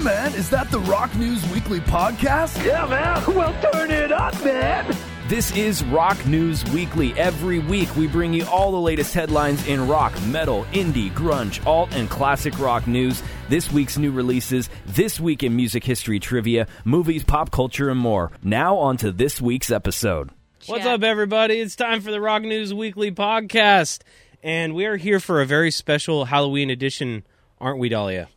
man, 0.00 0.34
is 0.34 0.48
that 0.48 0.70
the 0.70 0.80
Rock 0.80 1.14
News 1.16 1.46
Weekly 1.52 1.80
podcast? 1.80 2.64
Yeah, 2.64 2.86
man. 2.86 3.22
Well, 3.34 3.54
turn 3.72 3.90
it 3.90 4.10
up, 4.10 4.32
man. 4.42 4.96
This 5.28 5.54
is 5.54 5.84
Rock 5.84 6.24
News 6.26 6.64
Weekly. 6.72 7.12
Every 7.18 7.58
week, 7.58 7.94
we 7.96 8.06
bring 8.06 8.32
you 8.32 8.46
all 8.46 8.72
the 8.72 8.80
latest 8.80 9.12
headlines 9.12 9.66
in 9.68 9.86
rock, 9.86 10.12
metal, 10.24 10.64
indie, 10.72 11.12
grunge, 11.12 11.64
alt, 11.66 11.94
and 11.94 12.08
classic 12.08 12.58
rock 12.58 12.86
news. 12.86 13.22
This 13.50 13.70
week's 13.70 13.98
new 13.98 14.10
releases, 14.10 14.70
this 14.86 15.20
week 15.20 15.42
in 15.42 15.54
music 15.54 15.84
history 15.84 16.18
trivia, 16.18 16.66
movies, 16.84 17.22
pop 17.22 17.50
culture, 17.50 17.90
and 17.90 18.00
more. 18.00 18.32
Now, 18.42 18.78
on 18.78 18.96
to 18.98 19.12
this 19.12 19.40
week's 19.40 19.70
episode. 19.70 20.30
What's 20.66 20.86
up, 20.86 21.02
everybody? 21.02 21.60
It's 21.60 21.76
time 21.76 22.00
for 22.00 22.10
the 22.10 22.20
Rock 22.20 22.42
News 22.42 22.72
Weekly 22.72 23.12
podcast. 23.12 24.00
And 24.42 24.74
we 24.74 24.86
are 24.86 24.96
here 24.96 25.20
for 25.20 25.42
a 25.42 25.46
very 25.46 25.70
special 25.70 26.24
Halloween 26.24 26.70
edition, 26.70 27.24
aren't 27.60 27.78
we, 27.78 27.90
Dahlia? 27.90 28.28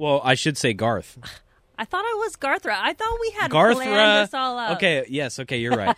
Well, 0.00 0.22
I 0.24 0.34
should 0.34 0.56
say 0.56 0.72
Garth. 0.72 1.18
I 1.78 1.84
thought 1.84 2.06
I 2.06 2.14
was 2.24 2.34
Garthra. 2.34 2.74
I 2.74 2.94
thought 2.94 3.18
we 3.20 3.30
had 3.32 3.50
Garthra. 3.50 3.74
planned 3.74 4.26
this 4.28 4.32
all 4.32 4.56
out. 4.56 4.76
Okay, 4.76 5.04
yes, 5.10 5.38
okay, 5.40 5.58
you're 5.58 5.76
right. 5.76 5.94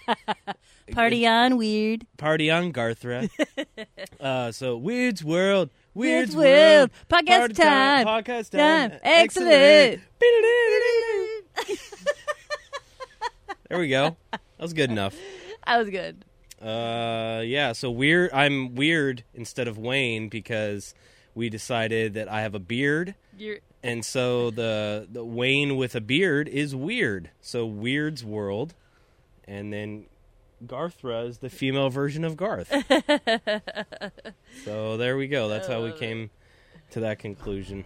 Party 0.91 1.25
on, 1.25 1.57
weird. 1.57 2.05
Party 2.17 2.51
on 2.51 2.73
Garthra. 2.73 3.31
uh, 4.21 4.51
so, 4.51 4.77
Weird's 4.77 5.23
World. 5.23 5.71
Weird's, 5.95 6.35
Weird's 6.35 6.37
World. 6.37 6.91
World. 7.11 7.27
Podcast 7.27 7.39
Party 7.39 7.55
time. 7.55 8.07
Podcast 8.09 8.51
time. 8.51 8.91
Time. 8.91 9.01
Excellent. 9.05 10.01
there 13.69 13.79
we 13.79 13.87
go. 13.87 14.17
That 14.33 14.41
was 14.59 14.73
good 14.73 14.91
enough. 14.91 15.17
That 15.65 15.79
was 15.79 15.91
good. 15.91 16.25
Uh, 16.61 17.43
yeah. 17.45 17.71
So 17.71 17.89
weird. 17.89 18.33
I'm 18.33 18.75
weird 18.75 19.23
instead 19.33 19.69
of 19.69 19.79
Wayne 19.79 20.29
because 20.29 20.93
we 21.37 21.49
decided 21.49 22.15
that 22.15 22.29
I 22.29 22.41
have 22.41 22.57
a 22.57 22.59
beard, 22.59 23.15
You're 23.39 23.59
and 23.83 24.05
so 24.05 24.51
the 24.51 25.07
the 25.11 25.25
Wayne 25.25 25.77
with 25.77 25.95
a 25.95 26.01
beard 26.01 26.49
is 26.49 26.75
weird. 26.75 27.31
So 27.41 27.67
Weird's 27.67 28.25
World, 28.25 28.75
and 29.47 29.73
then 29.73 30.07
Garthra 30.67 31.27
is 31.27 31.39
the 31.39 31.51
female 31.51 31.91
version 31.91 32.25
of 32.25 32.37
Garth. 32.37 32.69
so 34.65 34.97
there 34.97 35.17
we 35.17 35.27
go. 35.29 35.49
That's 35.49 35.67
how 35.67 35.83
we 35.83 35.93
came 35.93 36.31
to 36.91 37.01
that 37.01 37.19
conclusion. 37.19 37.85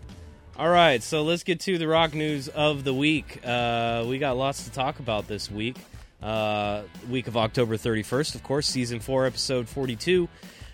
All 0.58 0.70
right, 0.70 1.02
so 1.02 1.22
let's 1.22 1.42
get 1.42 1.60
to 1.60 1.76
the 1.76 1.86
rock 1.86 2.14
news 2.14 2.48
of 2.48 2.82
the 2.82 2.94
week. 2.94 3.40
Uh, 3.44 4.04
we 4.08 4.18
got 4.18 4.38
lots 4.38 4.64
to 4.64 4.70
talk 4.70 4.98
about 5.00 5.28
this 5.28 5.50
week. 5.50 5.76
Uh, 6.22 6.82
week 7.10 7.28
of 7.28 7.36
October 7.36 7.76
31st, 7.76 8.34
of 8.34 8.42
course, 8.42 8.66
season 8.66 9.00
4, 9.00 9.26
episode 9.26 9.68
42. 9.68 10.28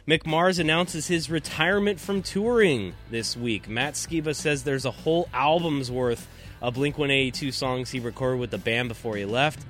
Mick 0.06 0.26
Mars 0.26 0.58
announces 0.58 1.06
his 1.06 1.30
retirement 1.30 2.00
from 2.00 2.22
touring 2.22 2.92
this 3.12 3.36
week. 3.36 3.68
Matt 3.68 3.94
Skiba 3.94 4.34
says 4.34 4.64
there's 4.64 4.84
a 4.84 4.90
whole 4.90 5.28
album's 5.32 5.92
worth 5.92 6.26
of 6.60 6.74
Blink 6.74 6.98
182 6.98 7.52
songs 7.52 7.90
he 7.90 8.00
recorded 8.00 8.40
with 8.40 8.50
the 8.50 8.58
band 8.58 8.88
before 8.88 9.16
he 9.16 9.24
left. 9.24 9.64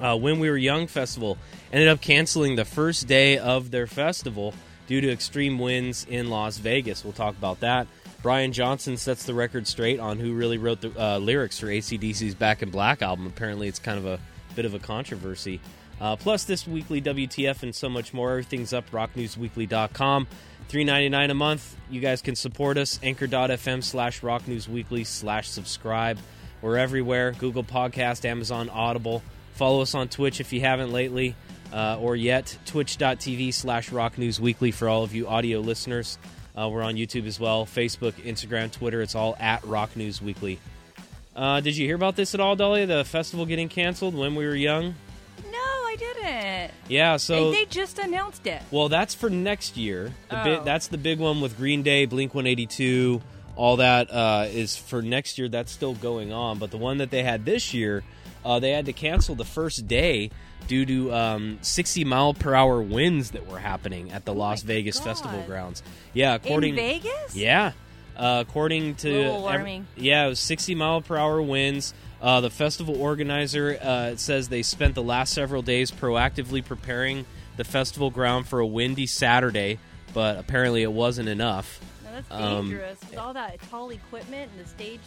Uh, 0.00 0.16
when 0.16 0.40
We 0.40 0.50
Were 0.50 0.56
Young 0.56 0.88
festival 0.88 1.38
ended 1.72 1.88
up 1.88 2.00
canceling 2.00 2.56
the 2.56 2.64
first 2.64 3.06
day 3.06 3.38
of 3.38 3.70
their 3.70 3.86
festival 3.86 4.52
due 4.88 5.00
to 5.00 5.12
extreme 5.12 5.60
winds 5.60 6.04
in 6.10 6.28
Las 6.28 6.58
Vegas. 6.58 7.04
We'll 7.04 7.12
talk 7.12 7.36
about 7.38 7.60
that. 7.60 7.86
Brian 8.22 8.52
Johnson 8.52 8.96
sets 8.96 9.26
the 9.26 9.34
record 9.34 9.68
straight 9.68 10.00
on 10.00 10.18
who 10.18 10.34
really 10.34 10.58
wrote 10.58 10.80
the 10.80 10.92
uh, 11.00 11.18
lyrics 11.18 11.60
for 11.60 11.66
ACDC's 11.66 12.34
Back 12.34 12.62
in 12.62 12.70
Black 12.70 13.00
album. 13.00 13.28
Apparently, 13.28 13.68
it's 13.68 13.78
kind 13.78 13.98
of 13.98 14.06
a 14.06 14.18
bit 14.56 14.64
of 14.64 14.74
a 14.74 14.80
controversy. 14.80 15.60
Uh, 16.00 16.16
plus, 16.16 16.44
this 16.44 16.66
weekly 16.66 17.00
WTF 17.00 17.62
and 17.62 17.74
so 17.74 17.88
much 17.88 18.12
more. 18.12 18.30
Everything's 18.32 18.72
up, 18.72 18.90
rocknewsweekly.com. 18.90 20.26
Three 20.68 20.84
ninety 20.84 21.08
nine 21.08 21.30
a 21.30 21.34
month. 21.34 21.76
You 21.88 22.00
guys 22.00 22.22
can 22.22 22.34
support 22.34 22.76
us. 22.76 22.98
Anchor.fm 23.02 23.84
slash 23.84 24.20
rocknewsweekly 24.20 25.06
slash 25.06 25.48
subscribe. 25.48 26.18
We're 26.60 26.76
everywhere 26.76 27.32
Google 27.32 27.62
Podcast, 27.62 28.24
Amazon 28.24 28.68
Audible. 28.68 29.22
Follow 29.54 29.80
us 29.82 29.94
on 29.94 30.08
Twitch 30.08 30.40
if 30.40 30.52
you 30.52 30.60
haven't 30.60 30.92
lately 30.92 31.36
uh, 31.72 31.98
or 32.00 32.16
yet. 32.16 32.58
Twitch.tv 32.66 33.54
slash 33.54 33.90
rocknewsweekly 33.90 34.74
for 34.74 34.88
all 34.88 35.04
of 35.04 35.14
you 35.14 35.28
audio 35.28 35.60
listeners. 35.60 36.18
Uh, 36.58 36.68
we're 36.68 36.82
on 36.82 36.94
YouTube 36.96 37.26
as 37.26 37.38
well. 37.38 37.64
Facebook, 37.66 38.12
Instagram, 38.14 38.72
Twitter. 38.72 39.02
It's 39.02 39.14
all 39.14 39.36
at 39.38 39.62
Rock 39.64 39.94
News 39.94 40.20
Weekly. 40.20 40.58
Uh, 41.34 41.60
did 41.60 41.76
you 41.76 41.86
hear 41.86 41.96
about 41.96 42.16
this 42.16 42.34
at 42.34 42.40
all, 42.40 42.56
Dolly? 42.56 42.86
The 42.86 43.04
festival 43.04 43.44
getting 43.46 43.68
canceled 43.68 44.14
when 44.14 44.34
we 44.34 44.46
were 44.46 44.54
young? 44.54 44.94
No, 46.68 46.74
Yeah, 46.88 47.16
so. 47.16 47.50
they, 47.50 47.58
they 47.58 47.64
just 47.66 47.98
announced 47.98 48.46
it. 48.46 48.62
Well, 48.70 48.88
that's 48.88 49.14
for 49.14 49.28
next 49.30 49.76
year. 49.76 50.12
The 50.30 50.40
Oh. 50.40 50.56
bi- 50.58 50.64
that's 50.64 50.88
the 50.88 50.98
big 50.98 51.18
one 51.18 51.40
with 51.40 51.56
Green 51.56 51.82
Day, 51.82 52.04
Blink 52.06 52.34
182, 52.34 53.20
all 53.56 53.76
that 53.76 54.10
uh, 54.12 54.46
is 54.50 54.76
for 54.76 55.02
next 55.02 55.38
year. 55.38 55.48
That's 55.48 55.72
still 55.72 55.94
going 55.94 56.32
on. 56.32 56.58
But 56.58 56.70
the 56.70 56.76
one 56.78 56.98
that 56.98 57.10
they 57.10 57.22
had 57.22 57.44
this 57.44 57.72
year, 57.74 58.02
uh, 58.44 58.58
they 58.60 58.70
had 58.70 58.86
to 58.86 58.92
cancel 58.92 59.34
the 59.34 59.44
first 59.44 59.86
day 59.88 60.30
due 60.68 60.84
to 60.84 61.12
um, 61.14 61.58
60 61.62 62.04
mile 62.04 62.34
per 62.34 62.54
hour 62.54 62.82
winds 62.82 63.30
that 63.30 63.46
were 63.46 63.58
happening 63.58 64.10
at 64.12 64.24
the 64.24 64.34
Las 64.34 64.62
Vegas 64.62 64.98
God. 64.98 65.04
festival 65.04 65.42
grounds. 65.46 65.82
Yeah, 66.12 66.34
according 66.34 66.70
In 66.70 66.76
Vegas? 66.76 67.36
yeah, 67.36 67.72
uh, 68.16 68.44
according 68.46 68.96
to 68.96 69.10
Global 69.12 69.48
ev- 69.48 69.54
warming. 69.60 69.86
yeah, 69.96 70.26
it 70.26 70.28
was 70.30 70.40
60 70.40 70.74
mile 70.74 71.00
per 71.02 71.16
hour 71.16 71.40
winds. 71.40 71.94
Uh, 72.20 72.40
the 72.40 72.50
festival 72.50 73.00
organizer 73.00 73.78
uh, 73.82 74.16
says 74.16 74.48
they 74.48 74.62
spent 74.62 74.94
the 74.94 75.02
last 75.02 75.32
several 75.32 75.62
days 75.62 75.90
proactively 75.90 76.64
preparing 76.64 77.26
the 77.56 77.64
festival 77.64 78.10
ground 78.10 78.46
for 78.48 78.58
a 78.60 78.66
windy 78.66 79.06
Saturday, 79.06 79.78
but 80.14 80.38
apparently 80.38 80.82
it 80.82 80.92
wasn't 80.92 81.28
enough. 81.28 81.80
No, 82.04 82.10
that's 82.12 82.30
Um, 82.30 82.68
dangerous. 82.70 82.98
With 83.10 83.18
all 83.18 83.34
that 83.34 83.58
tall 83.70 83.90
equipment 83.90 84.50
and 84.56 84.64
the 84.64 84.68
stage 84.68 85.00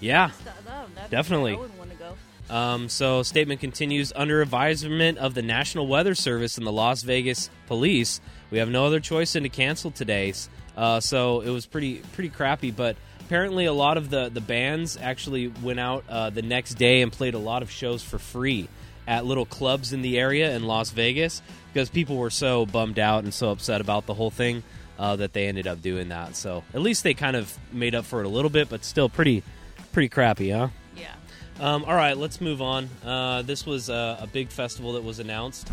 Yeah. 0.00 0.30
stuff. 0.30 0.56
That'd- 0.64 1.10
Definitely. 1.10 1.52
I 1.52 1.56
wouldn't 1.56 1.78
want 1.78 1.90
to 1.90 1.96
go. 1.96 2.16
Um, 2.54 2.88
so 2.88 3.22
statement 3.22 3.60
continues 3.60 4.12
under 4.16 4.42
advisement 4.42 5.18
of 5.18 5.34
the 5.34 5.42
National 5.42 5.86
Weather 5.86 6.14
Service 6.16 6.58
and 6.58 6.66
the 6.66 6.72
Las 6.72 7.02
Vegas 7.02 7.48
Police. 7.68 8.20
We 8.50 8.58
have 8.58 8.68
no 8.68 8.86
other 8.86 8.98
choice 9.00 9.34
than 9.34 9.44
to 9.44 9.48
cancel 9.48 9.90
today. 9.92 10.32
Uh, 10.76 10.98
so 10.98 11.42
it 11.42 11.50
was 11.50 11.66
pretty 11.66 11.96
pretty 12.12 12.30
crappy, 12.30 12.70
but 12.70 12.96
apparently 13.30 13.66
a 13.66 13.72
lot 13.72 13.96
of 13.96 14.10
the 14.10 14.28
the 14.28 14.40
bands 14.40 14.98
actually 15.00 15.46
went 15.62 15.78
out 15.78 16.02
uh, 16.08 16.30
the 16.30 16.42
next 16.42 16.74
day 16.74 17.00
and 17.00 17.12
played 17.12 17.34
a 17.34 17.38
lot 17.38 17.62
of 17.62 17.70
shows 17.70 18.02
for 18.02 18.18
free 18.18 18.68
at 19.06 19.24
little 19.24 19.46
clubs 19.46 19.92
in 19.92 20.02
the 20.02 20.18
area 20.18 20.56
in 20.56 20.64
Las 20.64 20.90
Vegas 20.90 21.40
because 21.72 21.88
people 21.88 22.16
were 22.16 22.30
so 22.30 22.66
bummed 22.66 22.98
out 22.98 23.22
and 23.22 23.32
so 23.32 23.50
upset 23.52 23.80
about 23.80 24.06
the 24.06 24.14
whole 24.14 24.32
thing 24.32 24.64
uh, 24.98 25.14
that 25.14 25.32
they 25.32 25.46
ended 25.46 25.68
up 25.68 25.80
doing 25.80 26.08
that. 26.08 26.34
So 26.34 26.64
at 26.74 26.80
least 26.80 27.04
they 27.04 27.14
kind 27.14 27.36
of 27.36 27.56
made 27.72 27.94
up 27.94 28.04
for 28.04 28.18
it 28.18 28.26
a 28.26 28.28
little 28.28 28.50
bit, 28.50 28.68
but 28.68 28.84
still 28.84 29.08
pretty 29.08 29.44
pretty 29.92 30.08
crappy, 30.08 30.50
huh? 30.50 30.70
Yeah. 30.96 31.14
Um, 31.60 31.84
all 31.84 31.94
right, 31.94 32.16
let's 32.16 32.40
move 32.40 32.60
on. 32.60 32.88
Uh, 33.04 33.42
this 33.42 33.64
was 33.64 33.88
uh, 33.88 34.18
a 34.20 34.26
big 34.26 34.48
festival 34.48 34.94
that 34.94 35.04
was 35.04 35.20
announced. 35.20 35.70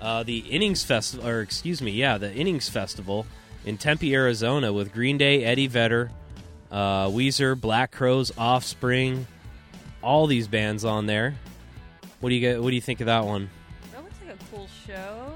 Uh, 0.00 0.22
the 0.22 0.38
Innings 0.38 0.84
Festival, 0.84 1.26
or 1.26 1.40
excuse 1.40 1.82
me, 1.82 1.90
yeah, 1.90 2.18
the 2.18 2.32
Innings 2.32 2.68
Festival 2.68 3.26
in 3.66 3.78
Tempe, 3.78 4.14
Arizona, 4.14 4.72
with 4.72 4.92
Green 4.92 5.18
Day, 5.18 5.42
Eddie 5.42 5.66
Vedder, 5.66 6.12
uh, 6.70 7.06
Weezer, 7.08 7.60
Black 7.60 7.90
Crowes, 7.92 8.32
Offspring, 8.38 9.26
all 10.02 10.26
these 10.26 10.48
bands 10.48 10.84
on 10.84 11.06
there. 11.06 11.34
What 12.20 12.28
do 12.30 12.34
you 12.34 12.40
get? 12.40 12.62
What 12.62 12.70
do 12.70 12.74
you 12.74 12.80
think 12.82 13.00
of 13.00 13.06
that 13.06 13.24
one? 13.24 13.48
That 13.92 14.02
looks 14.02 14.14
like 14.26 14.34
a 14.36 14.44
cool 14.54 14.68
show. 14.86 15.32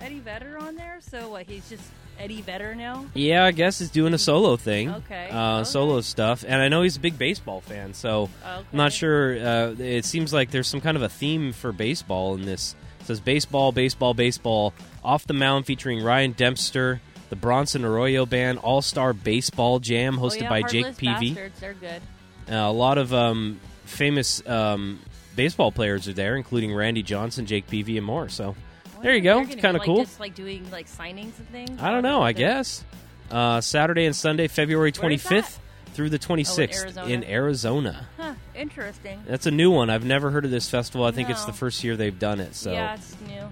Eddie 0.00 0.20
Vedder 0.20 0.58
on 0.58 0.76
there. 0.76 0.98
So 1.00 1.30
what? 1.30 1.46
He's 1.46 1.68
just 1.68 1.82
Eddie 2.18 2.42
Vedder 2.42 2.74
now. 2.74 3.06
Yeah, 3.14 3.44
I 3.44 3.50
guess 3.52 3.78
he's 3.78 3.90
doing 3.90 4.12
a 4.14 4.18
solo 4.18 4.56
thing. 4.56 4.88
Okay, 5.06 5.28
Uh, 5.30 5.58
okay. 5.60 5.64
Solo 5.64 6.00
stuff, 6.00 6.44
and 6.46 6.60
I 6.60 6.68
know 6.68 6.82
he's 6.82 6.96
a 6.96 7.00
big 7.00 7.16
baseball 7.18 7.60
fan, 7.60 7.94
so 7.94 8.22
Okay. 8.24 8.32
I'm 8.44 8.64
not 8.72 8.92
sure. 8.92 9.36
Uh, 9.38 9.74
it 9.78 10.04
seems 10.04 10.32
like 10.32 10.50
there's 10.50 10.68
some 10.68 10.80
kind 10.80 10.96
of 10.96 11.02
a 11.02 11.08
theme 11.08 11.52
for 11.52 11.72
baseball 11.72 12.34
in 12.34 12.44
this. 12.44 12.74
It 13.00 13.06
says 13.06 13.20
baseball, 13.20 13.72
baseball, 13.72 14.14
baseball. 14.14 14.74
Off 15.02 15.26
the 15.26 15.32
mound 15.34 15.64
featuring 15.66 16.02
Ryan 16.02 16.32
Dempster, 16.32 17.00
the 17.30 17.36
Bronson 17.36 17.84
Arroyo 17.84 18.26
Band, 18.26 18.58
All 18.58 18.82
Star 18.82 19.12
Baseball 19.12 19.78
Jam 19.78 20.18
Oh, 20.18 20.22
hosted 20.22 20.42
yeah, 20.42 20.48
by 20.48 20.62
Jake 20.62 20.96
Peavy. 20.96 21.30
Bastards, 21.30 21.60
They're 21.60 21.74
good. 21.74 22.02
Uh, 22.50 22.56
a 22.56 22.72
lot 22.72 22.98
of 22.98 23.14
um, 23.14 23.60
famous 23.84 24.46
um, 24.46 24.98
baseball 25.36 25.72
players 25.72 26.08
are 26.08 26.12
there, 26.12 26.36
including 26.36 26.74
Randy 26.74 27.02
Johnson, 27.02 27.46
Jake 27.46 27.66
Peavy, 27.68 27.96
and 27.96 28.04
more. 28.06 28.28
So 28.28 28.56
there 29.02 29.14
you 29.14 29.20
go. 29.22 29.40
It's 29.40 29.54
kind 29.54 29.76
of 29.76 29.80
like, 29.80 29.86
cool. 29.86 30.04
Just 30.04 30.20
like 30.20 30.34
doing 30.34 30.68
like 30.70 30.86
signings 30.88 31.38
and 31.38 31.48
things. 31.50 31.80
I 31.80 31.90
don't 31.90 32.02
know. 32.02 32.22
I 32.22 32.32
guess 32.32 32.84
uh, 33.30 33.60
Saturday 33.60 34.04
and 34.06 34.14
Sunday, 34.16 34.48
February 34.48 34.92
25th 34.92 35.58
through 35.94 36.10
the 36.10 36.18
26th 36.18 36.82
Arizona? 36.82 37.06
in 37.08 37.24
Arizona. 37.24 38.06
Huh, 38.16 38.34
interesting. 38.54 39.22
That's 39.26 39.46
a 39.46 39.50
new 39.50 39.70
one. 39.70 39.90
I've 39.90 40.04
never 40.04 40.30
heard 40.30 40.44
of 40.44 40.50
this 40.50 40.68
festival. 40.68 41.04
I 41.04 41.10
think 41.12 41.30
it's 41.30 41.44
the 41.44 41.52
first 41.52 41.82
year 41.84 41.96
they've 41.96 42.18
done 42.18 42.40
it. 42.40 42.54
So, 42.54 42.72
Yeah, 42.72 42.94
it's 42.94 43.16
new. 43.26 43.42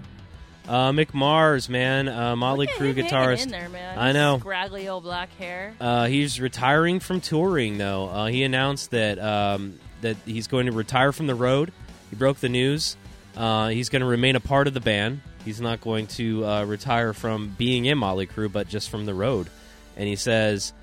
Uh, 0.69 0.91
Mick 0.91 1.13
Mars, 1.13 1.67
man, 1.67 2.07
uh, 2.07 2.35
Motley 2.35 2.67
Crue 2.67 2.93
guitarist. 2.93 3.49
there. 3.49 3.69
I 3.97 4.11
know. 4.11 4.37
Scraggly 4.39 4.87
old 4.87 5.03
black 5.03 5.35
hair. 5.37 5.73
Uh, 5.81 6.05
he's 6.05 6.39
retiring 6.39 6.99
from 6.99 7.21
touring, 7.21 7.77
though. 7.79 8.07
Uh, 8.07 8.25
he 8.27 8.43
announced 8.43 8.91
that 8.91 9.17
um, 9.19 9.79
that 10.01 10.15
he's 10.25 10.47
going 10.47 10.67
to 10.67 10.71
retire 10.71 11.11
from 11.11 11.27
the 11.27 11.35
road. 11.35 11.71
He 12.11 12.15
broke 12.15 12.37
the 12.37 12.49
news. 12.49 12.95
Uh, 13.35 13.69
he's 13.69 13.89
going 13.89 14.01
to 14.01 14.07
remain 14.07 14.35
a 14.35 14.39
part 14.39 14.67
of 14.67 14.73
the 14.73 14.79
band. 14.79 15.21
He's 15.43 15.59
not 15.59 15.81
going 15.81 16.07
to 16.07 16.45
uh, 16.45 16.65
retire 16.65 17.13
from 17.13 17.55
being 17.57 17.85
in 17.85 17.97
Motley 17.97 18.27
Crue, 18.27 18.51
but 18.51 18.67
just 18.67 18.89
from 18.89 19.05
the 19.05 19.13
road. 19.13 19.47
And 19.97 20.07
he 20.07 20.15
says, 20.15 20.73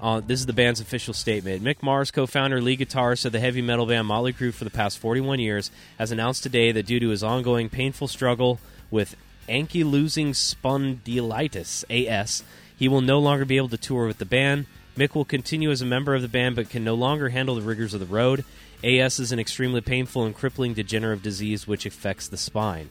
Uh, 0.00 0.20
this 0.20 0.40
is 0.40 0.46
the 0.46 0.52
band's 0.52 0.80
official 0.80 1.14
statement. 1.14 1.62
Mick 1.62 1.82
Mars, 1.82 2.10
co-founder, 2.10 2.60
lead 2.60 2.80
guitarist 2.80 3.24
of 3.24 3.32
the 3.32 3.40
heavy 3.40 3.62
metal 3.62 3.86
band 3.86 4.06
Motley 4.08 4.32
Crue 4.32 4.52
for 4.52 4.64
the 4.64 4.70
past 4.70 4.98
41 4.98 5.38
years, 5.38 5.70
has 5.98 6.10
announced 6.10 6.42
today 6.42 6.72
that 6.72 6.86
due 6.86 6.98
to 7.00 7.10
his 7.10 7.22
ongoing 7.22 7.68
painful 7.68 8.08
struggle 8.08 8.58
with 8.90 9.14
ankylosing 9.48 10.30
spondylitis 10.30 11.84
(AS), 11.90 12.44
he 12.78 12.88
will 12.88 13.00
no 13.00 13.18
longer 13.18 13.44
be 13.44 13.56
able 13.56 13.68
to 13.68 13.76
tour 13.76 14.06
with 14.06 14.18
the 14.18 14.24
band. 14.24 14.66
Mick 14.96 15.14
will 15.14 15.24
continue 15.24 15.70
as 15.70 15.82
a 15.82 15.86
member 15.86 16.14
of 16.14 16.22
the 16.22 16.28
band, 16.28 16.56
but 16.56 16.70
can 16.70 16.82
no 16.82 16.94
longer 16.94 17.28
handle 17.28 17.54
the 17.54 17.62
rigors 17.62 17.94
of 17.94 18.00
the 18.00 18.06
road. 18.06 18.44
AS 18.82 19.18
is 19.18 19.32
an 19.32 19.38
extremely 19.38 19.80
painful 19.80 20.24
and 20.24 20.34
crippling 20.34 20.74
degenerative 20.74 21.22
disease 21.22 21.66
which 21.66 21.86
affects 21.86 22.28
the 22.28 22.36
spine. 22.36 22.90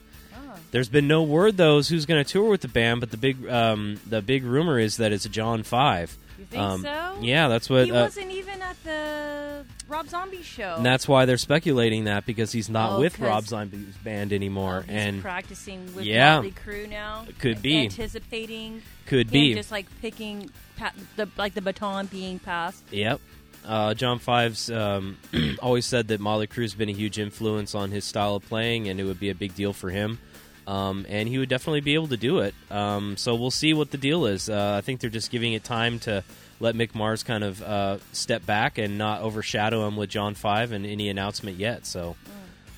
There's 0.72 0.90
been 0.90 1.08
no 1.08 1.24
word 1.24 1.58
though 1.58 1.82
who's 1.82 2.06
going 2.06 2.24
to 2.24 2.30
tour 2.30 2.50
with 2.50 2.62
the 2.62 2.68
band, 2.68 3.00
but 3.00 3.12
the 3.12 3.18
big 3.18 3.48
um, 3.50 4.00
the 4.06 4.22
big 4.22 4.44
rumor 4.44 4.78
is 4.78 4.98
that 4.98 5.12
it's 5.12 5.26
John 5.26 5.64
Five. 5.64 6.18
You 6.38 6.46
think 6.46 6.62
Um, 6.62 6.82
so? 6.82 7.16
Yeah, 7.22 7.48
that's 7.48 7.70
what. 7.70 7.86
He 7.86 7.92
uh, 7.92 8.04
wasn't 8.04 8.32
even 8.32 8.62
at 8.62 8.76
the 8.84 9.66
Rob 9.88 10.10
Zombie 10.10 10.42
show. 10.42 10.76
and 10.78 10.86
that's 10.86 11.08
why 11.08 11.26
they're 11.26 11.38
speculating 11.38 12.06
that 12.06 12.26
because 12.26 12.52
he's 12.52 12.70
not 12.70 12.94
Oh, 12.94 13.00
with 13.00 13.20
Rob 13.20 13.46
Zombie's 13.46 13.96
band 14.04 14.34
anymore, 14.34 14.80
Oh, 14.88 14.92
he's 14.92 15.02
and 15.02 15.22
practicing 15.22 15.94
with 15.96 16.06
Yeah. 16.06 16.36
Motley 16.36 16.52
Crue 16.52 16.90
now. 16.90 17.26
Could 17.40 17.62
be. 17.62 17.84
anticipating. 17.84 18.82
could 19.06 19.30
be. 19.32 19.54
just 19.54 19.72
like 19.72 19.86
picking 20.02 20.50
pa- 20.78 20.92
the 21.16 21.28
like 21.38 21.54
the 21.54 21.62
baton 21.62 22.08
being 22.08 22.40
passed. 22.40 22.84
Yep. 22.92 23.22
Uh, 23.66 23.94
John 23.96 24.20
Fives 24.20 24.70
um, 24.70 25.18
always 25.62 25.86
said 25.88 26.10
that 26.10 26.20
Motley 26.20 26.46
Crue's 26.48 26.76
been 26.76 26.90
a 26.90 26.94
huge 26.94 27.18
influence 27.18 27.74
on 27.74 27.90
his 27.92 28.06
style 28.06 28.36
of 28.36 28.46
playing, 28.48 28.90
and 28.90 29.00
it 29.00 29.04
would 29.06 29.20
be 29.20 29.30
a 29.32 29.36
big 29.36 29.56
deal 29.56 29.74
for 29.74 29.90
him. 29.90 30.20
Um, 30.68 31.06
and 31.08 31.30
he 31.30 31.38
would 31.38 31.50
definitely 31.50 31.82
be 31.82 31.94
able 31.94 32.08
to 32.08 32.18
do 32.18 32.40
it. 32.40 32.56
Um, 32.72 33.18
so 33.18 33.36
we'll 33.36 33.52
see 33.52 33.74
what 33.74 33.92
the 33.92 33.98
deal 33.98 34.26
is. 34.26 34.50
Uh, 34.50 34.76
I 34.78 34.82
think 34.82 35.00
they're 35.00 35.10
just 35.10 35.30
giving 35.30 35.54
it 35.54 35.64
time 35.64 36.00
to 36.00 36.24
let 36.60 36.76
Mick 36.76 36.96
Mars 36.96 37.22
kind 37.24 37.44
of 37.44 37.62
uh, 37.62 37.98
step 38.14 38.46
back 38.46 38.78
and 38.78 38.98
not 38.98 39.22
overshadow 39.22 39.88
him 39.88 39.96
with 39.96 40.10
John 40.10 40.34
Five 40.34 40.72
and 40.72 40.86
any 40.86 41.10
announcement 41.10 41.58
yet. 41.58 41.86
So 41.86 42.16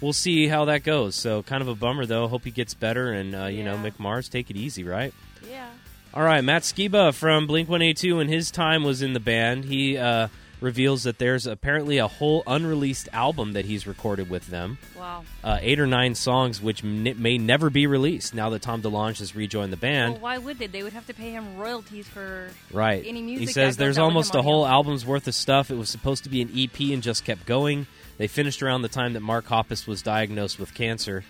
we'll 0.01 0.13
see 0.13 0.47
how 0.47 0.65
that 0.65 0.83
goes. 0.83 1.15
So 1.15 1.43
kind 1.43 1.61
of 1.61 1.67
a 1.67 1.75
bummer 1.75 2.05
though. 2.05 2.27
Hope 2.27 2.43
he 2.43 2.51
gets 2.51 2.73
better, 2.73 3.11
and 3.11 3.35
uh, 3.35 3.45
you 3.45 3.63
know, 3.63 3.77
Mick 3.77 3.99
Mars, 3.99 4.27
take 4.29 4.49
it 4.49 4.57
easy, 4.57 4.83
right? 4.83 5.13
Yeah. 5.49 5.69
All 6.13 6.23
right, 6.23 6.43
Matt 6.43 6.63
Skiba 6.63 7.13
from 7.13 7.45
Blink 7.45 7.69
182 7.69 8.19
and 8.19 8.29
his 8.29 8.49
time 8.49 8.83
was 8.83 9.01
in 9.01 9.13
the 9.13 9.19
band. 9.19 9.65
He 9.65 9.97
uh, 9.97 10.29
reveals 10.59 11.03
that 11.03 11.19
there's 11.19 11.45
apparently 11.45 11.97
a 11.97 12.07
whole 12.07 12.43
unreleased 12.47 13.09
album 13.13 13.53
that 13.53 13.65
he's 13.65 13.85
recorded 13.85 14.29
with 14.29 14.47
them. 14.47 14.77
Wow. 14.97 15.23
Uh, 15.43 15.59
eight 15.61 15.79
or 15.79 15.87
nine 15.87 16.15
songs 16.15 16.61
which 16.61 16.83
n- 16.83 17.15
may 17.17 17.37
never 17.37 17.69
be 17.69 17.87
released 17.87 18.33
now 18.33 18.49
that 18.49 18.61
Tom 18.61 18.81
DeLonge 18.81 19.19
has 19.19 19.35
rejoined 19.35 19.71
the 19.71 19.77
band. 19.77 20.13
well, 20.13 20.21
why 20.21 20.37
would 20.37 20.59
they? 20.59 20.67
They 20.67 20.83
would 20.83 20.93
have 20.93 21.07
to 21.07 21.13
pay 21.13 21.31
him 21.31 21.57
royalties 21.57 22.07
for 22.07 22.49
right. 22.71 23.03
any 23.05 23.19
he 23.19 23.25
music 23.25 23.47
that 23.47 23.53
says 23.53 23.77
there's 23.77 23.97
almost 23.97 24.35
a 24.35 24.41
whole 24.41 24.65
album's 24.65 25.05
worth 25.05 25.27
of 25.27 25.35
stuff. 25.35 25.71
It 25.71 25.75
was 25.75 25.89
supposed 25.89 26.23
to 26.23 26.29
be 26.29 26.41
an 26.41 26.51
EP 26.55 26.79
and 26.91 27.03
just 27.03 27.23
kept 27.23 27.45
going. 27.45 27.87
They 28.17 28.27
finished 28.27 28.63
around 28.63 28.81
the 28.81 28.89
time 28.89 29.13
that 29.13 29.19
Mark 29.19 29.45
Hoppus 29.45 29.87
was 29.87 30.01
diagnosed 30.01 30.59
with 30.59 30.73
cancer. 30.73 31.23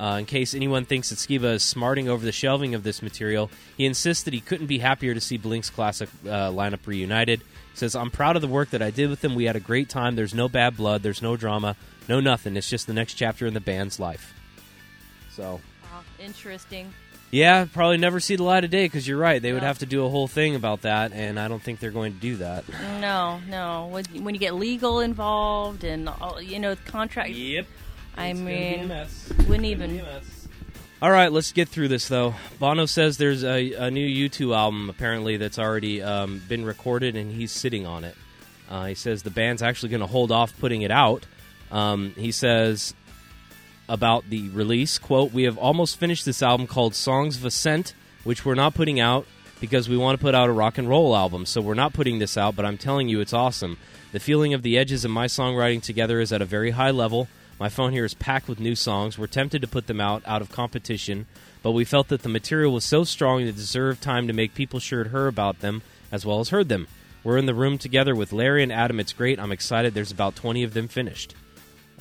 Uh, 0.00 0.16
in 0.18 0.26
case 0.26 0.54
anyone 0.54 0.84
thinks 0.84 1.10
that 1.10 1.16
Skiba 1.16 1.54
is 1.54 1.62
smarting 1.62 2.08
over 2.08 2.24
the 2.24 2.32
shelving 2.32 2.74
of 2.74 2.82
this 2.82 3.02
material, 3.02 3.50
he 3.76 3.86
insists 3.86 4.24
that 4.24 4.34
he 4.34 4.40
couldn't 4.40 4.66
be 4.66 4.78
happier 4.78 5.14
to 5.14 5.20
see 5.20 5.36
Blink's 5.36 5.70
classic 5.70 6.08
uh, 6.24 6.50
lineup 6.50 6.84
reunited. 6.86 7.42
He 7.72 7.78
says, 7.78 7.94
I'm 7.96 8.10
proud 8.10 8.36
of 8.36 8.42
the 8.42 8.48
work 8.48 8.70
that 8.70 8.82
I 8.82 8.90
did 8.90 9.08
with 9.10 9.20
them. 9.22 9.34
We 9.34 9.44
had 9.44 9.56
a 9.56 9.60
great 9.60 9.88
time. 9.88 10.14
There's 10.14 10.34
no 10.34 10.48
bad 10.48 10.76
blood. 10.76 11.02
There's 11.02 11.22
no 11.22 11.36
drama. 11.36 11.76
No 12.08 12.20
nothing. 12.20 12.56
It's 12.56 12.68
just 12.68 12.86
the 12.86 12.92
next 12.92 13.14
chapter 13.14 13.46
in 13.46 13.54
the 13.54 13.60
band's 13.60 13.98
life. 13.98 14.34
So, 15.34 15.60
Wow, 15.90 16.00
interesting. 16.18 16.92
yeah, 17.30 17.64
probably 17.72 17.96
never 17.96 18.20
see 18.20 18.36
the 18.36 18.42
light 18.42 18.64
of 18.64 18.70
day 18.70 18.84
because 18.84 19.08
you're 19.08 19.16
right. 19.18 19.40
They 19.40 19.52
would 19.54 19.62
have 19.62 19.78
to 19.78 19.86
do 19.86 20.04
a 20.04 20.08
whole 20.10 20.28
thing 20.28 20.54
about 20.54 20.82
that, 20.82 21.12
and 21.12 21.40
I 21.40 21.48
don't 21.48 21.62
think 21.62 21.80
they're 21.80 21.90
going 21.90 22.12
to 22.12 22.20
do 22.20 22.36
that. 22.36 22.64
No, 23.00 23.40
no. 23.48 23.86
When, 23.90 24.04
when 24.24 24.34
you 24.34 24.40
get 24.40 24.54
legal 24.54 25.00
involved 25.00 25.84
and 25.84 26.08
all, 26.08 26.40
you 26.42 26.58
know 26.58 26.76
contract, 26.84 27.30
Yep. 27.30 27.66
I 28.14 28.34
mean, 28.34 28.88
mess. 28.88 29.32
wouldn't 29.48 29.64
even. 29.64 30.02
All 31.02 31.10
right, 31.10 31.32
let's 31.32 31.50
get 31.50 31.68
through 31.68 31.88
this 31.88 32.06
though. 32.06 32.36
Bono 32.60 32.86
says 32.86 33.18
there's 33.18 33.42
a, 33.42 33.72
a 33.72 33.90
new 33.90 34.28
U2 34.28 34.56
album 34.56 34.88
apparently 34.88 35.36
that's 35.36 35.58
already 35.58 36.00
um, 36.00 36.40
been 36.48 36.64
recorded 36.64 37.16
and 37.16 37.32
he's 37.32 37.50
sitting 37.50 37.86
on 37.86 38.04
it. 38.04 38.14
Uh, 38.70 38.84
he 38.84 38.94
says 38.94 39.24
the 39.24 39.30
band's 39.30 39.62
actually 39.62 39.88
going 39.88 40.02
to 40.02 40.06
hold 40.06 40.30
off 40.30 40.56
putting 40.60 40.82
it 40.82 40.92
out. 40.92 41.26
Um, 41.72 42.14
he 42.16 42.30
says 42.30 42.94
about 43.88 44.30
the 44.30 44.48
release, 44.50 44.98
quote, 44.98 45.32
"We 45.32 45.42
have 45.42 45.58
almost 45.58 45.98
finished 45.98 46.24
this 46.24 46.40
album 46.40 46.68
called 46.68 46.94
Songs 46.94 47.36
of 47.36 47.44
Ascent, 47.44 47.94
which 48.22 48.44
we're 48.44 48.54
not 48.54 48.74
putting 48.74 49.00
out 49.00 49.26
because 49.60 49.88
we 49.88 49.96
want 49.96 50.16
to 50.16 50.22
put 50.22 50.36
out 50.36 50.48
a 50.48 50.52
rock 50.52 50.78
and 50.78 50.88
roll 50.88 51.16
album. 51.16 51.46
So 51.46 51.60
we're 51.60 51.74
not 51.74 51.94
putting 51.94 52.20
this 52.20 52.36
out, 52.36 52.54
but 52.54 52.64
I'm 52.64 52.78
telling 52.78 53.08
you 53.08 53.20
it's 53.20 53.32
awesome. 53.32 53.76
The 54.12 54.20
feeling 54.20 54.54
of 54.54 54.62
the 54.62 54.78
edges 54.78 55.04
of 55.04 55.10
my 55.10 55.26
songwriting 55.26 55.82
together 55.82 56.20
is 56.20 56.32
at 56.32 56.42
a 56.42 56.44
very 56.44 56.70
high 56.70 56.92
level. 56.92 57.26
My 57.62 57.68
phone 57.68 57.92
here 57.92 58.04
is 58.04 58.14
packed 58.14 58.48
with 58.48 58.58
new 58.58 58.74
songs. 58.74 59.16
We're 59.16 59.28
tempted 59.28 59.62
to 59.62 59.68
put 59.68 59.86
them 59.86 60.00
out 60.00 60.24
out 60.26 60.42
of 60.42 60.50
competition, 60.50 61.26
but 61.62 61.70
we 61.70 61.84
felt 61.84 62.08
that 62.08 62.24
the 62.24 62.28
material 62.28 62.72
was 62.72 62.84
so 62.84 63.04
strong 63.04 63.38
that 63.38 63.50
it 63.50 63.54
deserved 63.54 64.02
time 64.02 64.26
to 64.26 64.32
make 64.32 64.56
people 64.56 64.80
sure 64.80 65.04
to 65.04 65.10
hear 65.10 65.28
about 65.28 65.60
them 65.60 65.82
as 66.10 66.26
well 66.26 66.40
as 66.40 66.48
heard 66.48 66.68
them. 66.68 66.88
We're 67.22 67.38
in 67.38 67.46
the 67.46 67.54
room 67.54 67.78
together 67.78 68.16
with 68.16 68.32
Larry 68.32 68.64
and 68.64 68.72
Adam. 68.72 68.98
It's 68.98 69.12
great. 69.12 69.38
I'm 69.38 69.52
excited. 69.52 69.94
There's 69.94 70.10
about 70.10 70.34
20 70.34 70.64
of 70.64 70.74
them 70.74 70.88
finished. 70.88 71.36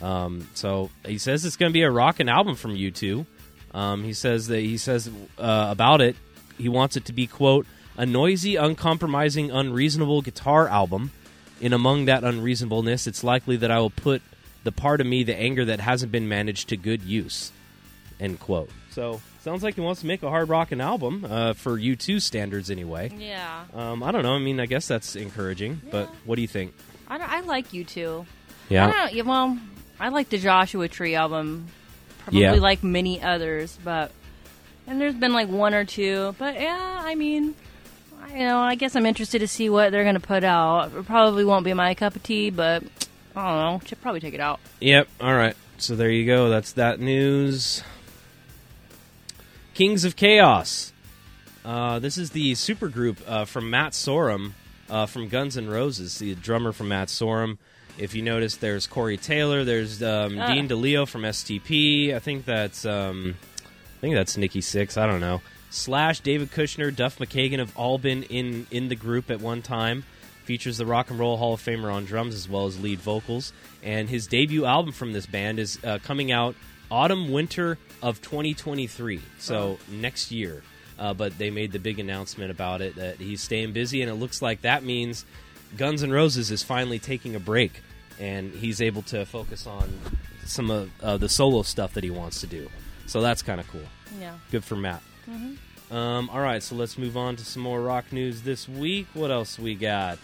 Um, 0.01 0.49
so 0.55 0.89
he 1.05 1.19
says 1.19 1.45
it's 1.45 1.57
going 1.57 1.69
to 1.69 1.73
be 1.75 1.83
a 1.83 1.91
rockin' 1.91 2.27
album 2.27 2.55
from 2.55 2.75
U2. 2.75 3.27
Um, 3.75 4.03
he 4.03 4.13
says 4.13 4.47
that 4.47 4.61
he 4.61 4.79
says 4.79 5.11
uh, 5.37 5.67
about 5.69 6.01
it. 6.01 6.15
He 6.57 6.69
wants 6.69 6.97
it 6.97 7.05
to 7.05 7.13
be 7.13 7.27
quote 7.27 7.67
a 7.97 8.07
noisy, 8.07 8.55
uncompromising, 8.55 9.51
unreasonable 9.51 10.23
guitar 10.23 10.67
album. 10.67 11.11
In 11.59 11.71
among 11.71 12.05
that 12.05 12.23
unreasonableness, 12.23 13.05
it's 13.05 13.23
likely 13.23 13.57
that 13.57 13.69
I 13.69 13.79
will 13.79 13.91
put 13.91 14.23
the 14.63 14.71
part 14.71 15.01
of 15.01 15.07
me, 15.07 15.23
the 15.23 15.35
anger 15.35 15.65
that 15.65 15.79
hasn't 15.79 16.11
been 16.11 16.27
managed, 16.29 16.69
to 16.69 16.77
good 16.77 17.01
use. 17.01 17.51
End 18.19 18.39
quote. 18.39 18.69
So 18.91 19.19
sounds 19.41 19.63
like 19.63 19.75
he 19.75 19.81
wants 19.81 20.01
to 20.01 20.07
make 20.07 20.21
a 20.21 20.29
hard 20.29 20.49
rockin' 20.49 20.81
album 20.81 21.25
uh, 21.27 21.53
for 21.53 21.77
U2 21.77 22.21
standards, 22.21 22.69
anyway. 22.69 23.11
Yeah, 23.17 23.63
Um, 23.73 24.03
I 24.03 24.11
don't 24.11 24.21
know. 24.23 24.33
I 24.35 24.39
mean, 24.39 24.59
I 24.59 24.65
guess 24.67 24.87
that's 24.87 25.15
encouraging. 25.15 25.81
But 25.89 26.07
what 26.25 26.35
do 26.35 26.41
you 26.41 26.47
think? 26.47 26.73
I, 27.07 27.17
don't- 27.17 27.29
I 27.31 27.39
like 27.41 27.71
U2. 27.71 28.21
I 28.21 28.25
Yeah. 28.73 29.09
don't, 29.11 29.25
well, 29.25 29.57
I 29.99 30.09
like 30.09 30.29
the 30.29 30.37
Joshua 30.37 30.87
Tree 30.87 31.15
album, 31.15 31.67
probably 32.19 32.41
Yeah. 32.41 32.53
like 32.53 32.83
many 32.83 33.21
others, 33.21 33.77
but 33.83 34.11
and 34.87 34.99
there's 34.99 35.15
been 35.15 35.33
like 35.33 35.47
one 35.47 35.73
or 35.73 35.85
two, 35.85 36.35
but 36.37 36.59
yeah, 36.59 36.99
I 37.03 37.15
mean, 37.15 37.53
I, 38.23 38.33
you 38.33 38.43
know, 38.45 38.59
I 38.59 38.75
guess 38.75 38.95
I'm 38.95 39.05
interested 39.05 39.39
to 39.39 39.47
see 39.47 39.69
what 39.69 39.91
they're 39.91 40.03
gonna 40.03 40.19
put 40.19 40.43
out. 40.43 40.91
It 40.95 41.05
probably 41.05 41.45
won't 41.45 41.65
be 41.65 41.73
my 41.73 41.93
cup 41.95 42.15
of 42.15 42.23
tea, 42.23 42.49
but 42.49 42.83
I 43.35 43.47
don't 43.47 43.81
know. 43.81 43.87
Should 43.87 44.01
probably 44.01 44.19
take 44.19 44.33
it 44.33 44.39
out. 44.39 44.59
Yep. 44.79 45.07
All 45.21 45.33
right. 45.35 45.55
So 45.77 45.95
there 45.95 46.09
you 46.11 46.25
go. 46.25 46.49
That's 46.49 46.73
that 46.73 46.99
news. 46.99 47.83
Kings 49.73 50.03
of 50.03 50.15
Chaos. 50.15 50.91
Uh, 51.63 51.99
this 51.99 52.17
is 52.17 52.31
the 52.31 52.53
supergroup 52.53 53.17
uh, 53.27 53.45
from 53.45 53.69
Matt 53.69 53.93
Sorum 53.93 54.53
uh, 54.89 55.05
from 55.05 55.27
Guns 55.29 55.57
N' 55.57 55.69
Roses, 55.69 56.17
the 56.19 56.35
drummer 56.35 56.71
from 56.71 56.89
Matt 56.89 57.07
Sorum. 57.07 57.57
If 57.97 58.15
you 58.15 58.21
notice, 58.21 58.55
there's 58.57 58.87
Corey 58.87 59.17
Taylor. 59.17 59.63
There's 59.63 60.01
um, 60.01 60.39
Ah. 60.39 60.47
Dean 60.53 60.67
DeLeo 60.67 61.07
from 61.07 61.21
STP. 61.21 62.13
I 62.15 62.19
think 62.19 62.45
that's 62.45 62.85
um, 62.85 63.35
I 63.61 64.01
think 64.01 64.15
that's 64.15 64.37
Nikki 64.37 64.61
Sixx. 64.61 64.97
I 64.97 65.05
don't 65.05 65.19
know. 65.21 65.41
Slash 65.69 66.19
David 66.21 66.51
Kushner, 66.51 66.93
Duff 66.93 67.17
McKagan 67.19 67.59
have 67.59 67.75
all 67.77 67.97
been 67.97 68.23
in 68.23 68.67
in 68.71 68.89
the 68.89 68.95
group 68.95 69.29
at 69.31 69.39
one 69.39 69.61
time. 69.61 70.03
Features 70.51 70.77
the 70.77 70.85
Rock 70.85 71.09
and 71.09 71.17
Roll 71.17 71.37
Hall 71.37 71.53
of 71.53 71.61
Famer 71.61 71.89
on 71.93 72.03
drums 72.03 72.35
as 72.35 72.49
well 72.49 72.65
as 72.65 72.77
lead 72.77 72.99
vocals. 72.99 73.53
And 73.83 74.09
his 74.09 74.27
debut 74.27 74.65
album 74.65 74.91
from 74.91 75.13
this 75.13 75.25
band 75.25 75.59
is 75.59 75.79
uh, 75.81 75.99
coming 76.03 76.29
out 76.29 76.55
autumn 76.91 77.31
winter 77.31 77.77
of 78.03 78.21
2023. 78.21 79.21
So 79.39 79.77
next 79.89 80.29
year. 80.29 80.61
Uh, 80.99 81.13
but 81.13 81.37
they 81.37 81.51
made 81.51 81.71
the 81.71 81.79
big 81.79 81.99
announcement 81.99 82.51
about 82.51 82.81
it 82.81 82.97
that 82.97 83.15
he's 83.15 83.41
staying 83.41 83.71
busy, 83.71 84.01
and 84.01 84.11
it 84.11 84.15
looks 84.15 84.41
like 84.41 84.63
that 84.63 84.83
means 84.83 85.25
Guns 85.77 86.03
N' 86.03 86.11
Roses 86.11 86.51
is 86.51 86.63
finally 86.63 86.99
taking 86.99 87.33
a 87.33 87.39
break, 87.39 87.81
and 88.19 88.51
he's 88.51 88.81
able 88.81 89.03
to 89.03 89.25
focus 89.25 89.65
on 89.65 89.89
some 90.45 90.69
of 90.69 90.91
uh, 91.01 91.15
the 91.15 91.29
solo 91.29 91.61
stuff 91.61 91.93
that 91.93 92.03
he 92.03 92.11
wants 92.11 92.41
to 92.41 92.47
do. 92.47 92.69
So 93.07 93.21
that's 93.21 93.41
kind 93.41 93.61
of 93.61 93.69
cool. 93.69 93.87
Yeah. 94.19 94.33
Good 94.51 94.65
for 94.65 94.75
Matt. 94.75 95.01
Um, 95.91 96.29
all 96.29 96.39
right, 96.39 96.63
so 96.63 96.75
let's 96.75 96.97
move 96.97 97.17
on 97.17 97.35
to 97.35 97.43
some 97.43 97.61
more 97.61 97.81
rock 97.81 98.13
news 98.13 98.43
this 98.43 98.67
week. 98.67 99.07
What 99.13 99.29
else 99.29 99.59
we 99.59 99.75
got? 99.75 100.19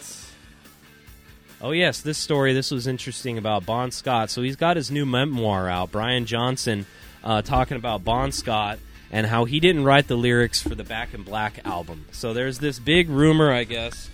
Oh 1.60 1.72
yes, 1.72 2.00
this 2.00 2.16
story. 2.16 2.54
This 2.54 2.70
was 2.70 2.86
interesting 2.86 3.36
about 3.36 3.66
Bon 3.66 3.90
Scott. 3.90 4.30
So 4.30 4.40
he's 4.40 4.56
got 4.56 4.76
his 4.76 4.90
new 4.90 5.04
memoir 5.04 5.68
out. 5.68 5.92
Brian 5.92 6.24
Johnson 6.24 6.86
uh, 7.22 7.42
talking 7.42 7.76
about 7.76 8.02
Bon 8.02 8.32
Scott 8.32 8.78
and 9.12 9.26
how 9.26 9.44
he 9.44 9.60
didn't 9.60 9.84
write 9.84 10.08
the 10.08 10.16
lyrics 10.16 10.62
for 10.62 10.74
the 10.74 10.84
Back 10.84 11.12
in 11.12 11.22
Black 11.22 11.60
album. 11.66 12.06
So 12.12 12.32
there's 12.32 12.60
this 12.60 12.78
big 12.78 13.10
rumor, 13.10 13.52
I 13.52 13.64
guess, 13.64 14.08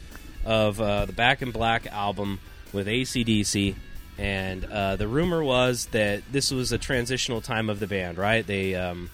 of 0.44 0.80
uh, 0.80 1.06
the 1.06 1.12
Back 1.12 1.40
in 1.40 1.52
Black 1.52 1.86
album 1.86 2.40
with 2.72 2.88
ACDC. 2.88 3.76
And 4.18 4.64
uh, 4.64 4.96
the 4.96 5.06
rumor 5.06 5.44
was 5.44 5.86
that 5.86 6.22
this 6.32 6.50
was 6.50 6.72
a 6.72 6.78
transitional 6.78 7.40
time 7.40 7.70
of 7.70 7.78
the 7.78 7.86
band, 7.86 8.18
right? 8.18 8.44
They 8.44 8.74
um, 8.74 9.10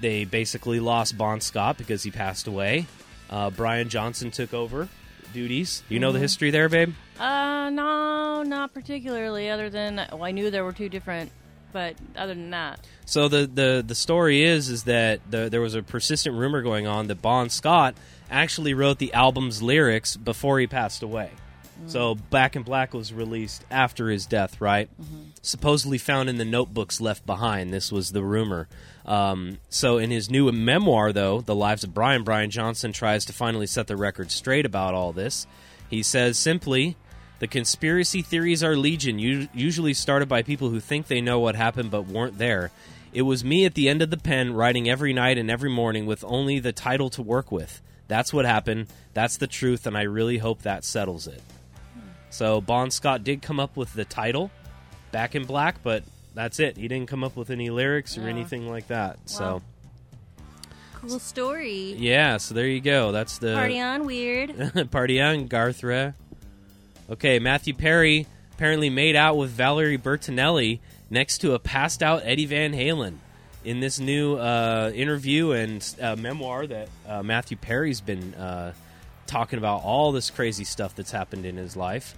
they 0.00 0.24
basically 0.24 0.80
lost 0.80 1.16
Bon 1.16 1.40
Scott 1.40 1.78
because 1.78 2.02
he 2.02 2.10
passed 2.10 2.46
away. 2.46 2.86
Uh, 3.30 3.50
Brian 3.50 3.88
Johnson 3.88 4.30
took 4.30 4.52
over 4.54 4.88
duties. 5.32 5.82
You 5.88 5.98
know 5.98 6.12
the 6.12 6.18
history 6.18 6.50
there, 6.50 6.68
babe? 6.68 6.94
Uh, 7.18 7.70
no, 7.70 8.42
not 8.42 8.72
particularly. 8.72 9.50
Other 9.50 9.68
than 9.68 9.96
well, 9.96 10.24
I 10.24 10.30
knew 10.30 10.50
there 10.50 10.64
were 10.64 10.72
two 10.72 10.88
different, 10.88 11.30
but 11.72 11.96
other 12.16 12.34
than 12.34 12.50
that, 12.50 12.80
So 13.04 13.28
the 13.28 13.46
the 13.46 13.84
the 13.86 13.94
story 13.94 14.42
is 14.42 14.68
is 14.68 14.84
that 14.84 15.20
the, 15.30 15.48
there 15.48 15.60
was 15.60 15.74
a 15.74 15.82
persistent 15.82 16.36
rumor 16.36 16.62
going 16.62 16.86
on 16.86 17.08
that 17.08 17.20
Bon 17.20 17.50
Scott 17.50 17.94
actually 18.30 18.74
wrote 18.74 18.98
the 18.98 19.12
album's 19.12 19.62
lyrics 19.62 20.16
before 20.16 20.58
he 20.60 20.66
passed 20.66 21.02
away. 21.02 21.30
So 21.86 22.14
Back 22.14 22.56
in 22.56 22.62
Black 22.62 22.94
was 22.94 23.12
released 23.12 23.64
after 23.70 24.08
his 24.08 24.26
death, 24.26 24.60
right? 24.60 24.88
Supposedly 25.42 25.98
found 25.98 26.28
in 26.28 26.38
the 26.38 26.44
notebooks 26.44 27.00
left 27.00 27.26
behind. 27.26 27.72
This 27.72 27.92
was 27.92 28.12
the 28.12 28.22
rumor. 28.22 28.68
Um, 29.04 29.58
so 29.68 29.98
in 29.98 30.10
his 30.10 30.30
new 30.30 30.50
memoir, 30.50 31.12
though, 31.12 31.40
The 31.40 31.54
Lives 31.54 31.84
of 31.84 31.92
Brian, 31.92 32.22
Brian 32.22 32.50
Johnson 32.50 32.92
tries 32.92 33.24
to 33.26 33.32
finally 33.32 33.66
set 33.66 33.86
the 33.86 33.96
record 33.96 34.30
straight 34.30 34.64
about 34.64 34.94
all 34.94 35.12
this. 35.12 35.46
He 35.90 36.02
says 36.02 36.38
simply, 36.38 36.96
the 37.38 37.46
conspiracy 37.46 38.22
theories 38.22 38.62
are 38.62 38.76
legion, 38.76 39.18
usually 39.18 39.92
started 39.92 40.28
by 40.28 40.42
people 40.42 40.70
who 40.70 40.80
think 40.80 41.06
they 41.08 41.20
know 41.20 41.38
what 41.40 41.56
happened 41.56 41.90
but 41.90 42.06
weren't 42.06 42.38
there. 42.38 42.70
It 43.12 43.22
was 43.22 43.44
me 43.44 43.64
at 43.64 43.74
the 43.74 43.88
end 43.88 44.00
of 44.00 44.10
the 44.10 44.16
pen, 44.16 44.54
writing 44.54 44.88
every 44.88 45.12
night 45.12 45.38
and 45.38 45.50
every 45.50 45.70
morning 45.70 46.06
with 46.06 46.24
only 46.24 46.58
the 46.58 46.72
title 46.72 47.10
to 47.10 47.22
work 47.22 47.52
with. 47.52 47.82
That's 48.08 48.32
what 48.32 48.44
happened. 48.44 48.86
That's 49.12 49.36
the 49.36 49.46
truth, 49.46 49.86
and 49.86 49.96
I 49.96 50.02
really 50.02 50.38
hope 50.38 50.62
that 50.62 50.84
settles 50.84 51.26
it. 51.26 51.42
So 52.34 52.60
Bon 52.60 52.90
Scott 52.90 53.22
did 53.22 53.42
come 53.42 53.60
up 53.60 53.76
with 53.76 53.92
the 53.94 54.04
title, 54.04 54.50
Back 55.12 55.36
in 55.36 55.44
Black, 55.44 55.76
but 55.84 56.02
that's 56.34 56.58
it. 56.58 56.76
He 56.76 56.88
didn't 56.88 57.06
come 57.08 57.22
up 57.22 57.36
with 57.36 57.48
any 57.50 57.70
lyrics 57.70 58.18
or 58.18 58.22
Yeah. 58.22 58.26
anything 58.30 58.68
like 58.68 58.88
that. 58.88 59.18
So 59.26 59.62
cool 60.94 61.20
story. 61.20 61.94
yeah, 61.96 62.38
so 62.38 62.52
there 62.54 62.66
you 62.66 62.80
go. 62.80 63.12
That's 63.12 63.38
the 63.38 63.54
Party 63.54 63.78
on, 63.80 64.04
weird. 64.04 64.90
Party 64.90 65.20
on, 65.20 65.48
Garthra. 65.48 66.14
Okay, 67.08 67.38
Matthew 67.38 67.72
Perry 67.72 68.26
apparently 68.54 68.90
made 68.90 69.14
out 69.14 69.36
with 69.36 69.50
Valerie 69.50 69.96
Bertinelli 69.98 70.80
next 71.10 71.38
to 71.38 71.52
a 71.54 71.60
passed 71.60 72.02
out 72.02 72.22
Eddie 72.24 72.46
Van 72.46 72.72
Halen 72.72 73.18
in 73.64 73.78
this 73.78 74.00
new 74.00 74.34
uh, 74.38 74.90
interview 74.92 75.52
and 75.52 75.94
uh, 76.02 76.16
memoir 76.16 76.66
that 76.66 76.88
uh, 77.06 77.22
Matthew 77.22 77.56
Perry's 77.58 78.00
been 78.00 78.34
uh, 78.34 78.72
talking 79.28 79.58
about 79.60 79.82
all 79.84 80.10
this 80.10 80.30
crazy 80.30 80.64
stuff 80.64 80.96
that's 80.96 81.12
happened 81.12 81.46
in 81.46 81.56
his 81.56 81.76
life. 81.76 82.16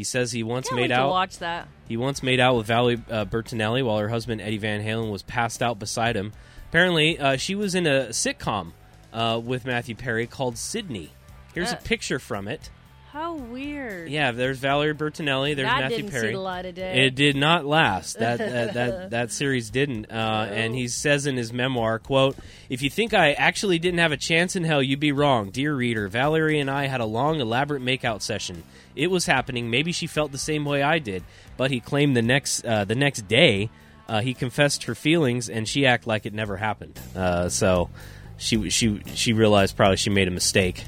He 0.00 0.04
says 0.04 0.32
he 0.32 0.42
once 0.42 0.72
made 0.72 0.90
out. 0.90 1.10
watch 1.10 1.40
that. 1.40 1.68
He 1.86 1.98
once 1.98 2.22
made 2.22 2.40
out 2.40 2.56
with 2.56 2.66
Valerie 2.66 3.02
uh, 3.10 3.26
Bertinelli 3.26 3.84
while 3.84 3.98
her 3.98 4.08
husband 4.08 4.40
Eddie 4.40 4.56
Van 4.56 4.82
Halen 4.82 5.12
was 5.12 5.22
passed 5.22 5.62
out 5.62 5.78
beside 5.78 6.16
him. 6.16 6.32
Apparently, 6.70 7.18
uh, 7.18 7.36
she 7.36 7.54
was 7.54 7.74
in 7.74 7.86
a 7.86 8.06
sitcom 8.08 8.72
uh, 9.12 9.38
with 9.44 9.66
Matthew 9.66 9.94
Perry 9.94 10.26
called 10.26 10.56
Sydney. 10.56 11.10
Here's 11.52 11.70
Uh. 11.70 11.76
a 11.78 11.82
picture 11.84 12.18
from 12.18 12.48
it. 12.48 12.70
How 13.12 13.34
weird. 13.34 14.08
Yeah, 14.08 14.30
there's 14.30 14.58
Valerie 14.58 14.94
Bertinelli. 14.94 15.56
There's 15.56 15.66
that 15.68 15.80
Matthew 15.80 15.96
didn't 15.96 16.10
Perry. 16.12 16.28
see 16.28 16.32
the 16.34 16.38
light 16.38 16.64
of 16.64 16.76
day. 16.76 17.06
It 17.06 17.16
did 17.16 17.34
not 17.34 17.66
last. 17.66 18.20
That 18.20 18.38
that, 18.38 18.74
that 18.74 19.10
that 19.10 19.32
series 19.32 19.68
didn't. 19.70 20.12
Uh, 20.12 20.46
and 20.48 20.76
he 20.76 20.86
says 20.86 21.26
in 21.26 21.36
his 21.36 21.52
memoir, 21.52 21.98
"quote 21.98 22.36
If 22.68 22.82
you 22.82 22.90
think 22.90 23.12
I 23.12 23.32
actually 23.32 23.80
didn't 23.80 23.98
have 23.98 24.12
a 24.12 24.16
chance 24.16 24.54
in 24.54 24.62
hell, 24.62 24.80
you'd 24.80 25.00
be 25.00 25.10
wrong, 25.10 25.50
dear 25.50 25.74
reader. 25.74 26.06
Valerie 26.06 26.60
and 26.60 26.70
I 26.70 26.86
had 26.86 27.00
a 27.00 27.04
long, 27.04 27.40
elaborate 27.40 27.82
makeout 27.82 28.22
session. 28.22 28.62
It 28.94 29.10
was 29.10 29.26
happening. 29.26 29.70
Maybe 29.70 29.90
she 29.90 30.06
felt 30.06 30.30
the 30.30 30.38
same 30.38 30.64
way 30.64 30.80
I 30.80 31.00
did. 31.00 31.24
But 31.56 31.72
he 31.72 31.80
claimed 31.80 32.16
the 32.16 32.22
next 32.22 32.64
uh, 32.64 32.84
the 32.84 32.94
next 32.94 33.26
day, 33.26 33.70
uh, 34.08 34.20
he 34.20 34.34
confessed 34.34 34.84
her 34.84 34.94
feelings, 34.94 35.50
and 35.50 35.66
she 35.66 35.84
acted 35.84 36.06
like 36.06 36.26
it 36.26 36.32
never 36.32 36.56
happened. 36.56 37.00
Uh, 37.16 37.48
so 37.48 37.90
she 38.36 38.70
she 38.70 39.02
she 39.14 39.32
realized 39.32 39.76
probably 39.76 39.96
she 39.96 40.10
made 40.10 40.28
a 40.28 40.30
mistake. 40.30 40.84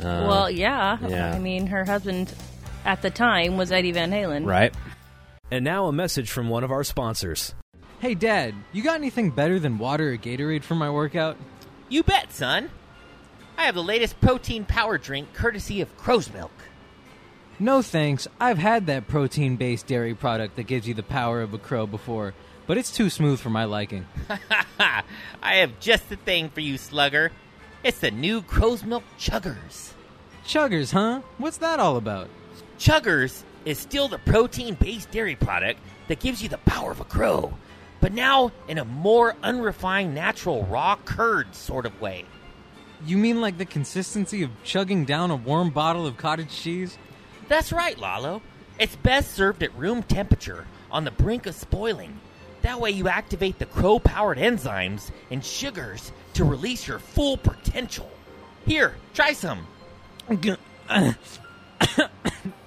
Uh, 0.00 0.26
well, 0.28 0.50
yeah. 0.50 0.98
yeah. 1.06 1.32
I 1.32 1.38
mean, 1.38 1.66
her 1.68 1.84
husband 1.84 2.34
at 2.84 3.02
the 3.02 3.10
time 3.10 3.56
was 3.56 3.72
Eddie 3.72 3.92
Van 3.92 4.10
Halen. 4.10 4.46
right. 4.46 4.74
And 5.50 5.64
now 5.64 5.86
a 5.86 5.92
message 5.92 6.30
from 6.30 6.48
one 6.48 6.64
of 6.64 6.72
our 6.72 6.82
sponsors. 6.82 7.54
Hey, 8.00 8.14
Dad, 8.14 8.54
you 8.72 8.82
got 8.82 8.96
anything 8.96 9.30
better 9.30 9.58
than 9.58 9.78
water 9.78 10.12
or 10.12 10.16
Gatorade 10.16 10.64
for 10.64 10.74
my 10.74 10.90
workout? 10.90 11.36
You 11.88 12.02
bet, 12.02 12.32
son. 12.32 12.70
I 13.56 13.64
have 13.64 13.74
the 13.74 13.82
latest 13.82 14.20
protein 14.20 14.64
power 14.64 14.98
drink 14.98 15.32
courtesy 15.32 15.80
of 15.80 15.96
Crow's 15.96 16.32
Milk. 16.32 16.50
No 17.58 17.82
thanks. 17.82 18.26
I've 18.40 18.58
had 18.58 18.86
that 18.86 19.06
protein 19.06 19.56
based 19.56 19.86
dairy 19.86 20.14
product 20.14 20.56
that 20.56 20.64
gives 20.64 20.88
you 20.88 20.94
the 20.94 21.02
power 21.04 21.40
of 21.40 21.54
a 21.54 21.58
crow 21.58 21.86
before, 21.86 22.34
but 22.66 22.76
it's 22.76 22.90
too 22.90 23.08
smooth 23.10 23.38
for 23.38 23.50
my 23.50 23.64
liking. 23.64 24.06
Ha! 24.28 25.04
I 25.42 25.56
have 25.56 25.78
just 25.78 26.08
the 26.08 26.16
thing 26.16 26.48
for 26.50 26.60
you, 26.60 26.78
slugger. 26.78 27.30
It's 27.84 27.98
the 27.98 28.10
new 28.10 28.40
Crow's 28.40 28.82
Milk 28.82 29.02
Chuggers. 29.18 29.92
Chuggers, 30.46 30.90
huh? 30.90 31.20
What's 31.36 31.58
that 31.58 31.78
all 31.78 31.98
about? 31.98 32.30
Chuggers 32.78 33.42
is 33.66 33.78
still 33.78 34.08
the 34.08 34.16
protein 34.16 34.72
based 34.72 35.10
dairy 35.10 35.36
product 35.36 35.80
that 36.08 36.18
gives 36.18 36.42
you 36.42 36.48
the 36.48 36.56
power 36.56 36.92
of 36.92 37.00
a 37.00 37.04
crow, 37.04 37.52
but 38.00 38.14
now 38.14 38.52
in 38.68 38.78
a 38.78 38.86
more 38.86 39.36
unrefined, 39.42 40.14
natural, 40.14 40.64
raw 40.64 40.96
curd 41.04 41.54
sort 41.54 41.84
of 41.84 42.00
way. 42.00 42.24
You 43.04 43.18
mean 43.18 43.42
like 43.42 43.58
the 43.58 43.66
consistency 43.66 44.42
of 44.42 44.50
chugging 44.62 45.04
down 45.04 45.30
a 45.30 45.36
warm 45.36 45.68
bottle 45.68 46.06
of 46.06 46.16
cottage 46.16 46.48
cheese? 46.48 46.96
That's 47.48 47.70
right, 47.70 47.98
Lalo. 47.98 48.40
It's 48.80 48.96
best 48.96 49.32
served 49.32 49.62
at 49.62 49.76
room 49.76 50.02
temperature 50.02 50.66
on 50.90 51.04
the 51.04 51.10
brink 51.10 51.44
of 51.44 51.54
spoiling. 51.54 52.18
That 52.62 52.80
way, 52.80 52.92
you 52.92 53.08
activate 53.08 53.58
the 53.58 53.66
crow 53.66 53.98
powered 53.98 54.38
enzymes 54.38 55.10
and 55.30 55.44
sugars 55.44 56.12
to 56.34 56.44
release 56.44 56.86
your 56.86 56.98
full 56.98 57.36
potential. 57.36 58.10
Here, 58.66 58.96
try 59.12 59.32
some. 59.32 59.66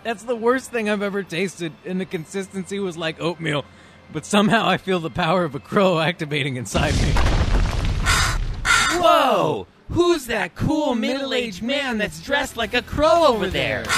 That's 0.03 0.23
the 0.23 0.35
worst 0.35 0.71
thing 0.71 0.89
I've 0.89 1.01
ever 1.01 1.23
tasted, 1.23 1.73
and 1.85 1.99
the 1.99 2.05
consistency 2.05 2.79
was 2.79 2.97
like 2.97 3.19
oatmeal. 3.21 3.65
But 4.11 4.25
somehow 4.25 4.67
I 4.67 4.77
feel 4.77 4.99
the 4.99 5.09
power 5.09 5.43
of 5.43 5.53
a 5.55 5.59
crow 5.59 5.99
activating 5.99 6.55
inside 6.55 6.93
me. 6.95 7.11
Whoa! 9.01 9.67
Who's 9.89 10.25
that 10.27 10.55
cool 10.55 10.95
middle 10.95 11.33
aged 11.33 11.61
man 11.61 11.97
that's 11.97 12.21
dressed 12.21 12.57
like 12.57 12.73
a 12.73 12.81
crow 12.81 13.25
over 13.27 13.47
there? 13.47 13.85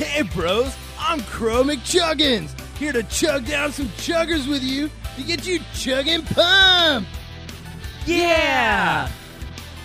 Hey, 0.00 0.22
bros, 0.22 0.74
I'm 0.98 1.20
Crow 1.24 1.62
McChuggins, 1.62 2.58
here 2.78 2.90
to 2.90 3.02
chug 3.02 3.44
down 3.44 3.70
some 3.70 3.88
chuggers 3.98 4.48
with 4.48 4.62
you 4.62 4.88
to 5.16 5.22
get 5.22 5.46
you 5.46 5.60
chugging 5.74 6.22
pumped. 6.22 7.19
Yeah! 8.06 9.10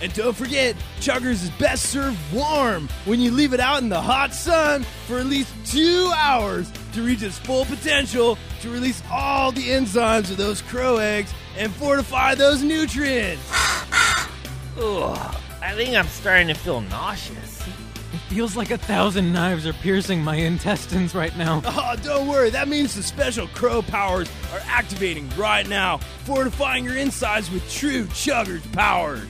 And 0.02 0.12
don't 0.12 0.36
forget, 0.36 0.76
chuggers 1.00 1.42
is 1.42 1.50
best 1.58 1.86
served 1.86 2.18
warm 2.32 2.88
when 3.06 3.18
you 3.18 3.30
leave 3.30 3.54
it 3.54 3.60
out 3.60 3.82
in 3.82 3.88
the 3.88 4.00
hot 4.00 4.34
sun 4.34 4.82
for 5.06 5.18
at 5.18 5.26
least 5.26 5.50
two 5.64 6.12
hours 6.14 6.70
to 6.92 7.02
reach 7.02 7.22
its 7.22 7.38
full 7.38 7.64
potential 7.64 8.36
to 8.60 8.70
release 8.70 9.02
all 9.10 9.52
the 9.52 9.68
enzymes 9.68 10.30
of 10.30 10.36
those 10.36 10.60
crow 10.62 10.98
eggs 10.98 11.32
and 11.56 11.72
fortify 11.72 12.34
those 12.34 12.62
nutrients. 12.62 13.42
Ugh, 14.78 15.36
I 15.62 15.72
think 15.74 15.96
I'm 15.96 16.08
starting 16.08 16.48
to 16.48 16.54
feel 16.54 16.82
nauseous. 16.82 17.62
Feels 18.28 18.56
like 18.56 18.72
a 18.72 18.78
thousand 18.78 19.32
knives 19.32 19.66
are 19.66 19.72
piercing 19.72 20.22
my 20.22 20.34
intestines 20.34 21.14
right 21.14 21.36
now. 21.36 21.62
Oh, 21.78 21.94
don't 22.02 22.26
worry. 22.26 22.50
That 22.50 22.66
means 22.68 22.94
the 22.96 23.02
special 23.02 23.46
crow 23.48 23.80
powers 23.80 24.28
are 24.52 24.60
activating 24.66 25.30
right 25.36 25.66
now, 25.68 25.98
fortifying 26.24 26.84
your 26.84 26.96
insides 26.96 27.50
with 27.50 27.70
true 27.70 28.04
chuggers 28.06 28.70
power. 28.72 29.20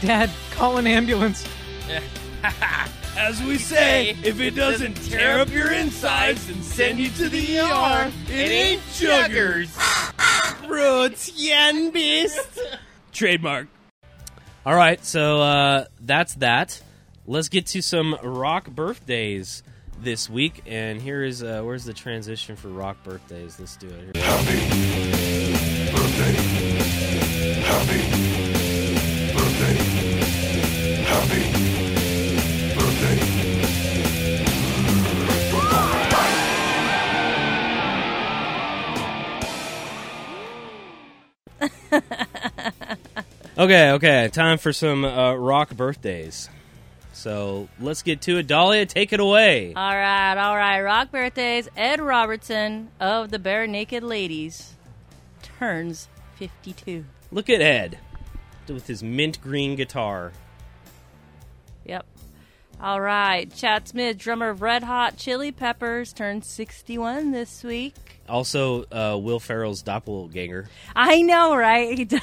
Dad, 0.00 0.30
call 0.52 0.76
an 0.76 0.86
ambulance. 0.86 1.46
As 3.18 3.42
we 3.42 3.58
say, 3.58 4.10
if 4.22 4.40
it 4.40 4.52
doesn't 4.52 4.94
tear 4.94 5.40
up 5.40 5.50
your 5.50 5.72
insides 5.72 6.48
and 6.48 6.62
send 6.62 6.98
you 6.98 7.08
to 7.10 7.28
the 7.28 7.58
ER, 7.58 8.12
it 8.28 8.50
ain't 8.50 8.82
chuggers. 8.92 9.74
Protein 10.68 11.90
beast. 11.90 12.60
Trademark. 13.12 13.68
All 14.64 14.74
right, 14.74 15.02
so 15.04 15.40
uh, 15.40 15.84
that's 16.00 16.34
that. 16.36 16.80
Let's 17.28 17.48
get 17.48 17.66
to 17.66 17.82
some 17.82 18.16
rock 18.22 18.70
birthdays 18.70 19.64
this 19.98 20.30
week, 20.30 20.62
and 20.64 21.02
here 21.02 21.24
is 21.24 21.42
uh, 21.42 21.60
where's 21.62 21.84
the 21.84 21.92
transition 21.92 22.54
for 22.54 22.68
rock 22.68 23.02
birthdays? 23.02 23.58
Let's 23.58 23.76
do 23.76 23.88
it. 23.88 24.14
Here. 24.14 24.24
Happy 24.24 24.54
birthday! 25.90 26.34
Happy 27.66 27.98
birthday! 29.34 29.74
Happy 31.02 31.42
birthday! 32.78 33.18
okay, 43.58 43.90
okay, 43.90 44.28
time 44.32 44.58
for 44.58 44.72
some 44.72 45.04
uh, 45.04 45.34
rock 45.34 45.74
birthdays. 45.76 46.48
So 47.16 47.68
let's 47.80 48.02
get 48.02 48.20
to 48.22 48.36
it. 48.36 48.46
Dahlia, 48.46 48.84
take 48.84 49.14
it 49.14 49.20
away. 49.20 49.72
All 49.74 49.96
right, 49.96 50.36
all 50.36 50.54
right. 50.54 50.82
Rock 50.82 51.10
birthdays. 51.10 51.66
Ed 51.74 51.98
Robertson 51.98 52.90
of 53.00 53.30
the 53.30 53.38
Barenaked 53.38 54.02
Ladies 54.02 54.74
turns 55.42 56.08
52. 56.34 57.06
Look 57.32 57.48
at 57.48 57.62
Ed 57.62 57.98
with 58.68 58.86
his 58.86 59.02
mint 59.02 59.40
green 59.42 59.76
guitar. 59.76 60.32
Yep. 61.86 62.04
All 62.82 63.00
right, 63.00 63.50
Chad 63.52 63.88
Smith, 63.88 64.18
drummer 64.18 64.50
of 64.50 64.60
Red 64.60 64.82
Hot 64.82 65.16
Chili 65.16 65.50
Peppers, 65.50 66.12
turned 66.12 66.44
61 66.44 67.32
this 67.32 67.64
week. 67.64 68.15
Also, 68.28 68.84
uh, 68.92 69.16
Will 69.18 69.38
Ferrell's 69.40 69.82
doppelganger. 69.82 70.68
I 70.94 71.22
know, 71.22 71.54
right? 71.56 71.96
He 71.96 72.04
does. 72.04 72.22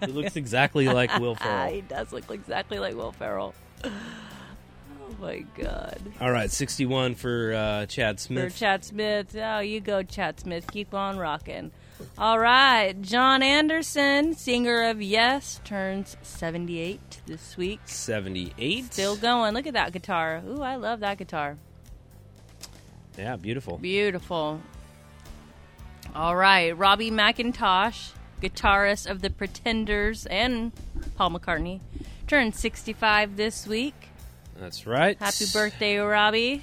He 0.00 0.06
looks 0.06 0.36
exactly 0.36 0.86
like 0.88 1.18
Will 1.18 1.34
Ferrell. 1.36 1.72
he 1.72 1.80
does 1.80 2.12
look 2.12 2.30
exactly 2.30 2.78
like 2.78 2.94
Will 2.94 3.12
Ferrell. 3.12 3.54
Oh 3.84 3.90
my 5.20 5.44
god. 5.56 6.00
All 6.20 6.30
right, 6.30 6.50
61 6.50 7.14
for 7.14 7.52
uh, 7.54 7.86
Chad 7.86 8.20
Smith. 8.20 8.52
For 8.52 8.58
Chad 8.58 8.84
Smith. 8.84 9.34
Oh, 9.36 9.60
you 9.60 9.80
go, 9.80 10.02
Chad 10.02 10.40
Smith. 10.40 10.70
Keep 10.70 10.94
on 10.94 11.18
rocking. 11.18 11.70
All 12.18 12.38
right, 12.38 13.00
Jon 13.00 13.42
Anderson, 13.42 14.34
singer 14.34 14.82
of 14.90 15.00
Yes, 15.00 15.60
turns 15.64 16.16
78 16.22 17.20
this 17.26 17.56
week. 17.56 17.80
78. 17.84 18.92
Still 18.92 19.16
going. 19.16 19.54
Look 19.54 19.66
at 19.66 19.74
that 19.74 19.92
guitar. 19.92 20.42
Ooh, 20.48 20.62
I 20.62 20.76
love 20.76 21.00
that 21.00 21.18
guitar. 21.18 21.56
Yeah, 23.16 23.36
beautiful. 23.36 23.78
Beautiful. 23.78 24.60
All 26.14 26.36
right, 26.36 26.76
Robbie 26.76 27.10
McIntosh, 27.10 28.10
guitarist 28.42 29.08
of 29.10 29.22
the 29.22 29.30
Pretenders 29.30 30.26
and 30.26 30.72
Paul 31.16 31.30
McCartney, 31.30 31.80
turned 32.26 32.54
65 32.54 33.36
this 33.36 33.66
week. 33.66 33.94
That's 34.58 34.86
right. 34.86 35.16
Happy 35.18 35.46
birthday, 35.52 35.96
Robbie. 35.98 36.62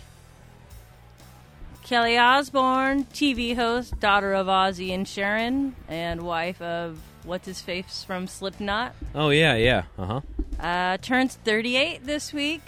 Kelly 1.83 2.17
Osbourne, 2.19 3.05
TV 3.05 3.55
host, 3.55 3.99
daughter 3.99 4.33
of 4.35 4.45
Ozzy 4.45 4.93
and 4.93 5.07
Sharon, 5.07 5.75
and 5.87 6.21
wife 6.21 6.61
of 6.61 6.99
what's 7.23 7.47
his 7.47 7.59
face 7.61 8.03
from 8.03 8.27
Slipknot, 8.27 8.93
Oh, 9.15 9.29
yeah, 9.29 9.55
yeah. 9.55 9.83
Uh 9.97 10.05
huh. 10.05 10.21
uh, 10.59 10.97
turns 10.97 11.35
38 11.43 12.05
this 12.05 12.31
week. 12.31 12.61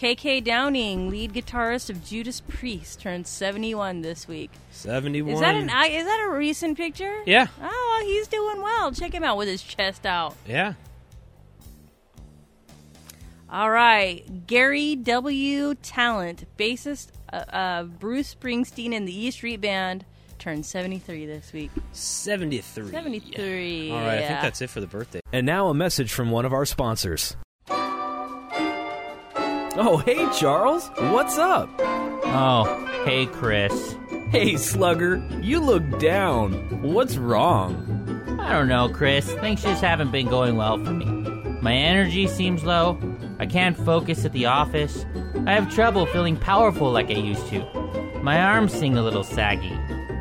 KK 0.00 0.42
Downing, 0.42 1.10
lead 1.10 1.34
guitarist 1.34 1.90
of 1.90 2.02
Judas 2.02 2.40
Priest, 2.40 3.00
turned 3.02 3.26
71 3.26 4.00
this 4.00 4.26
week. 4.26 4.50
71. 4.70 5.34
Is 5.34 5.40
that 5.40 5.54
an 5.54 5.68
I- 5.68 5.88
is 5.88 6.06
that 6.06 6.26
a 6.26 6.30
recent 6.34 6.78
picture? 6.78 7.22
Yeah, 7.26 7.48
Oh, 7.62 7.98
well, 8.00 8.06
he's 8.08 8.26
doing 8.26 8.62
well. 8.62 8.92
Check 8.92 9.12
him 9.12 9.22
out 9.24 9.36
with 9.36 9.46
his 9.48 9.62
chest 9.62 10.06
out. 10.06 10.36
yeah. 10.46 10.72
All 13.50 13.68
right, 13.70 14.46
Garry 14.46 14.96
W. 14.96 15.74
Tallent, 15.74 16.44
bassist 16.56 17.08
uh, 17.32 17.36
uh, 17.52 17.82
Bruce 17.82 18.34
Springsteen 18.34 18.94
and 18.94 19.06
the 19.06 19.12
E 19.26 19.30
Street 19.32 19.60
Band, 19.60 20.06
turned 20.38 20.64
73 20.64 21.26
this 21.26 21.52
week. 21.52 21.70
73. 21.92 22.90
73. 22.90 23.90
All 23.90 23.98
right, 23.98 24.18
I 24.20 24.26
think 24.28 24.40
that's 24.40 24.62
it 24.62 24.70
for 24.70 24.80
the 24.80 24.86
birthday. 24.86 25.20
And 25.32 25.44
now 25.44 25.68
a 25.68 25.74
message 25.74 26.10
from 26.12 26.30
one 26.30 26.46
of 26.46 26.54
our 26.54 26.64
sponsors. 26.64 27.36
Oh, 29.82 29.96
hey, 29.96 30.28
Charles. 30.38 30.90
What's 30.98 31.38
up? 31.38 31.70
Oh, 31.78 33.02
hey, 33.06 33.24
Chris. 33.24 33.96
Hey, 34.28 34.58
Slugger. 34.58 35.26
You 35.40 35.58
look 35.58 35.98
down. 35.98 36.52
What's 36.82 37.16
wrong? 37.16 38.36
I 38.38 38.52
don't 38.52 38.68
know, 38.68 38.90
Chris. 38.90 39.32
Things 39.36 39.62
just 39.62 39.82
haven't 39.82 40.12
been 40.12 40.28
going 40.28 40.56
well 40.58 40.76
for 40.84 40.92
me. 40.92 41.06
My 41.62 41.72
energy 41.72 42.26
seems 42.26 42.62
low. 42.62 42.98
I 43.38 43.46
can't 43.46 43.74
focus 43.74 44.26
at 44.26 44.34
the 44.34 44.44
office. 44.44 45.06
I 45.46 45.54
have 45.54 45.74
trouble 45.74 46.04
feeling 46.04 46.36
powerful 46.36 46.92
like 46.92 47.08
I 47.08 47.14
used 47.14 47.46
to. 47.46 47.64
My 48.22 48.38
arms 48.38 48.74
seem 48.74 48.98
a 48.98 49.02
little 49.02 49.24
saggy. 49.24 49.78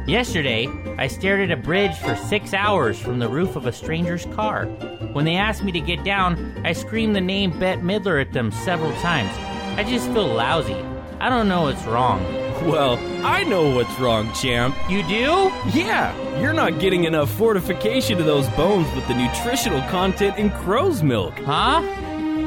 Yesterday, 0.09 0.67
I 0.97 1.05
stared 1.05 1.39
at 1.39 1.55
a 1.55 1.61
bridge 1.61 1.95
for 1.97 2.15
six 2.15 2.51
hours 2.51 2.97
from 2.97 3.19
the 3.19 3.29
roof 3.29 3.55
of 3.55 3.67
a 3.67 3.71
stranger's 3.71 4.25
car. 4.25 4.65
When 5.13 5.23
they 5.23 5.35
asked 5.35 5.63
me 5.63 5.71
to 5.71 5.79
get 5.79 6.03
down, 6.03 6.59
I 6.65 6.73
screamed 6.73 7.15
the 7.15 7.21
name 7.21 7.59
Bette 7.59 7.81
Midler 7.81 8.19
at 8.19 8.33
them 8.33 8.51
several 8.51 8.91
times. 9.01 9.29
I 9.77 9.83
just 9.83 10.07
feel 10.07 10.25
lousy. 10.25 10.83
I 11.19 11.29
don't 11.29 11.47
know 11.47 11.61
what's 11.61 11.83
wrong. 11.83 12.23
Well, 12.67 12.97
I 13.23 13.43
know 13.43 13.69
what's 13.75 13.99
wrong, 13.99 14.33
champ. 14.33 14.75
You 14.89 15.03
do? 15.03 15.51
Yeah, 15.77 16.39
you're 16.41 16.53
not 16.53 16.79
getting 16.79 17.03
enough 17.03 17.29
fortification 17.29 18.17
to 18.17 18.23
those 18.23 18.49
bones 18.49 18.91
with 18.95 19.07
the 19.07 19.13
nutritional 19.13 19.81
content 19.89 20.39
in 20.39 20.49
crow's 20.49 21.03
milk. 21.03 21.37
Huh? 21.37 21.81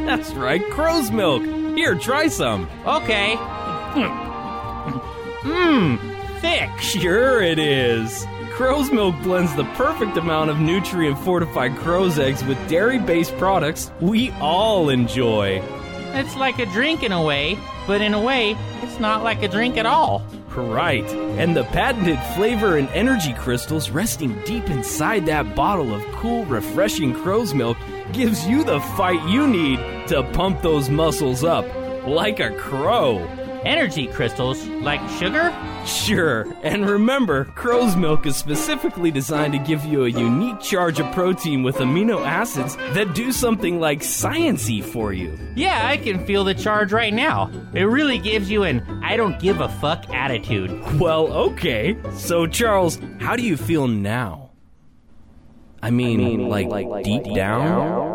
That's 0.05 0.35
right, 0.35 0.69
crow's 0.71 1.13
milk. 1.13 1.45
Here, 1.77 1.95
try 1.95 2.27
some. 2.27 2.69
Okay. 2.85 3.37
Mmm, 5.43 6.12
thick. 6.43 6.69
Sure 6.81 7.41
it 7.41 7.59
is. 7.59 8.27
Crow's 8.51 8.91
milk 8.91 9.15
blends 9.23 9.55
the 9.55 9.65
perfect 9.77 10.17
amount 10.19 10.51
of 10.51 10.59
nutrient 10.59 11.19
fortified 11.21 11.75
crow's 11.77 12.19
eggs 12.19 12.45
with 12.45 12.59
dairy 12.69 12.99
based 12.99 13.35
products 13.39 13.91
we 14.01 14.31
all 14.33 14.91
enjoy. 14.91 15.63
It's 16.15 16.37
like 16.37 16.59
a 16.59 16.67
drink 16.67 17.03
in 17.03 17.13
a 17.13 17.23
way, 17.23 17.57
but 17.87 18.03
in 18.03 18.13
a 18.13 18.21
way, 18.21 18.57
it's 18.83 18.99
not 18.99 19.23
like 19.23 19.43
a 19.43 19.49
drink 19.49 19.79
at 19.79 19.87
all. 19.87 20.27
Right. 20.55 21.09
And 21.39 21.57
the 21.57 21.65
patented 21.65 22.19
flavor 22.35 22.77
and 22.77 22.89
energy 22.89 23.33
crystals 23.33 23.89
resting 23.89 24.39
deep 24.45 24.69
inside 24.69 25.25
that 25.27 25.55
bottle 25.55 25.95
of 25.95 26.03
cool, 26.17 26.45
refreshing 26.45 27.15
crow's 27.15 27.55
milk 27.55 27.79
gives 28.13 28.47
you 28.47 28.63
the 28.65 28.81
fight 28.81 29.27
you 29.29 29.47
need 29.47 29.79
to 30.09 30.23
pump 30.35 30.61
those 30.61 30.91
muscles 30.91 31.45
up 31.45 31.65
like 32.07 32.41
a 32.41 32.51
crow. 32.57 33.27
Energy 33.65 34.07
crystals, 34.09 34.65
like 34.67 35.01
sugar? 35.19 35.55
Sure, 35.87 36.47
and 36.63 36.89
remember, 36.89 37.45
crow's 37.45 37.97
milk 37.97 38.27
is 38.27 38.37
specifically 38.37 39.11
designed 39.11 39.53
to 39.53 39.59
give 39.59 39.85
you 39.85 40.05
a 40.05 40.09
unique 40.09 40.61
charge 40.61 40.99
of 41.01 41.13
protein 41.13 41.63
with 41.63 41.77
amino 41.77 42.25
acids 42.27 42.77
that 42.95 43.15
do 43.15 43.33
something 43.33 43.79
like 43.79 44.01
sciency 44.01 44.83
for 44.83 45.13
you. 45.13 45.39
Yeah, 45.55 45.87
I 45.87 45.97
can 45.97 46.25
feel 46.27 46.45
the 46.45 46.55
charge 46.55 46.93
right 46.93 47.15
now. 47.15 47.51
It 47.73 47.85
really 47.85 48.19
gives 48.19 48.51
you 48.51 48.65
an 48.65 48.83
I 49.03 49.17
don't 49.17 49.39
give 49.41 49.61
a 49.61 49.69
fuck 49.69 50.09
attitude. 50.11 50.71
Well, 50.99 51.33
okay. 51.33 51.97
So, 52.15 52.47
Charles, 52.47 52.99
how 53.21 53.37
do 53.37 53.43
you 53.43 53.57
feel 53.57 53.87
now? 53.87 54.51
I 55.83 55.91
mean, 55.91 56.49
like, 56.49 57.05
deep, 57.05 57.25
down? 57.35 58.11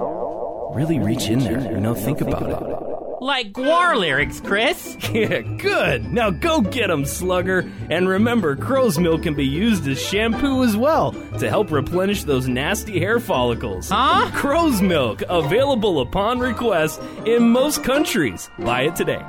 Really 0.74 1.00
reach 1.00 1.28
in 1.28 1.40
there, 1.40 1.60
you 1.60 1.80
know, 1.80 1.96
think 1.96 2.22
about 2.22 2.50
it. 2.50 2.77
Like 3.20 3.52
Gwar 3.52 3.98
lyrics, 3.98 4.40
Chris. 4.40 4.96
Yeah, 5.18 5.40
good. 5.42 6.12
Now 6.14 6.30
go 6.30 6.62
get 6.62 6.92
'em, 6.92 7.06
slugger. 7.06 7.70
And 7.90 8.08
remember, 8.08 8.56
crow's 8.56 9.00
milk 9.00 9.24
can 9.24 9.34
be 9.34 9.46
used 9.46 9.88
as 9.88 10.00
shampoo 10.00 10.64
as 10.64 10.76
well 10.78 11.14
to 11.40 11.50
help 11.50 11.72
replenish 11.72 12.24
those 12.24 12.48
nasty 12.48 13.00
hair 13.00 13.20
follicles. 13.20 13.90
Huh? 13.90 14.30
Crow's 14.36 14.82
milk, 14.82 15.24
available 15.30 16.02
upon 16.02 16.40
request 16.40 17.02
in 17.26 17.50
most 17.50 17.84
countries. 17.84 18.50
Buy 18.60 18.82
it 18.84 18.96
today. 18.96 19.24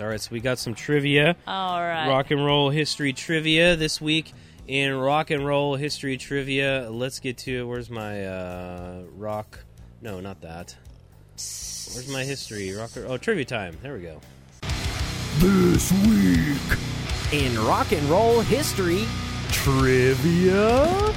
All 0.00 0.06
right, 0.08 0.20
so 0.20 0.30
we 0.32 0.40
got 0.40 0.58
some 0.58 0.74
trivia. 0.74 1.36
All 1.46 1.80
right. 1.80 2.08
Rock 2.08 2.30
and 2.30 2.44
roll 2.44 2.70
history 2.70 3.12
trivia 3.12 3.76
this 3.76 4.00
week 4.00 4.32
in 4.66 4.92
rock 4.94 5.30
and 5.30 5.46
roll 5.46 5.76
history 5.76 6.16
trivia. 6.16 6.88
Let's 6.90 7.20
get 7.20 7.38
to 7.38 7.68
where's 7.68 7.90
my 7.90 8.24
uh, 8.24 9.02
rock? 9.14 9.60
No, 10.00 10.20
not 10.20 10.40
that. 10.40 10.74
Where's 11.36 12.08
my 12.08 12.24
history? 12.24 12.74
Rock. 12.74 12.90
Oh, 12.96 13.16
trivia 13.16 13.44
time. 13.44 13.76
There 13.82 13.94
we 13.94 14.00
go. 14.00 14.20
This 15.38 15.92
week 16.06 16.78
In 17.32 17.58
rock 17.66 17.92
and 17.92 18.02
roll 18.08 18.40
history, 18.40 19.04
trivia. 19.50 21.14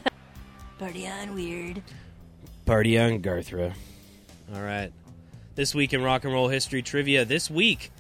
Party 0.78 1.08
on 1.08 1.34
weird. 1.34 1.82
Party 2.66 3.00
on 3.00 3.22
Garthra. 3.22 3.74
All 4.54 4.62
right. 4.62 4.92
This 5.56 5.74
week 5.74 5.94
in 5.94 6.04
rock 6.04 6.24
and 6.24 6.34
roll 6.34 6.50
history 6.50 6.82
trivia. 6.84 7.26
This 7.26 7.50
week, 7.50 7.92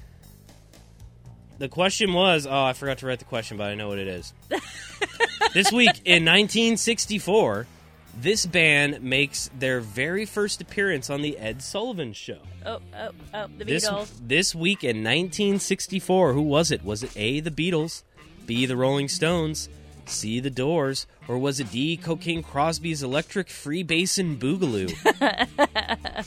the 1.57 1.69
question 1.69 2.13
was 2.13 2.45
oh, 2.45 2.63
I 2.63 2.73
forgot 2.73 2.99
to 2.99 3.07
write 3.07 3.19
the 3.19 3.25
question, 3.25 3.57
but 3.57 3.71
I 3.71 3.75
know 3.75 3.87
what 3.87 3.97
it 3.97 4.07
is. 4.07 4.33
this 5.53 5.71
week 5.71 6.01
in 6.05 6.25
1964, 6.25 7.67
this 8.19 8.45
band 8.45 9.01
makes 9.01 9.49
their 9.57 9.79
very 9.79 10.25
first 10.25 10.61
appearance 10.61 11.09
on 11.09 11.21
the 11.21 11.37
Ed 11.37 11.61
Sullivan 11.61 12.13
Show. 12.13 12.39
Oh, 12.65 12.79
oh, 12.95 13.09
oh, 13.33 13.47
the 13.57 13.65
This, 13.65 13.89
Beatles. 13.89 14.11
this 14.21 14.53
week 14.55 14.83
in 14.83 14.97
1964, 14.97 16.33
who 16.33 16.41
was 16.41 16.71
it? 16.71 16.83
Was 16.83 17.03
it 17.03 17.11
A, 17.15 17.39
the 17.39 17.51
Beatles, 17.51 18.03
B, 18.45 18.65
the 18.65 18.77
Rolling 18.77 19.07
Stones, 19.07 19.67
C, 20.05 20.39
the 20.39 20.49
Doors, 20.49 21.07
or 21.27 21.37
was 21.37 21.59
it 21.59 21.71
D, 21.71 21.97
Cocaine 21.97 22.43
Crosby's 22.43 23.01
Electric 23.01 23.49
Free 23.49 23.83
Basin 23.83 24.37
Boogaloo? 24.37 24.93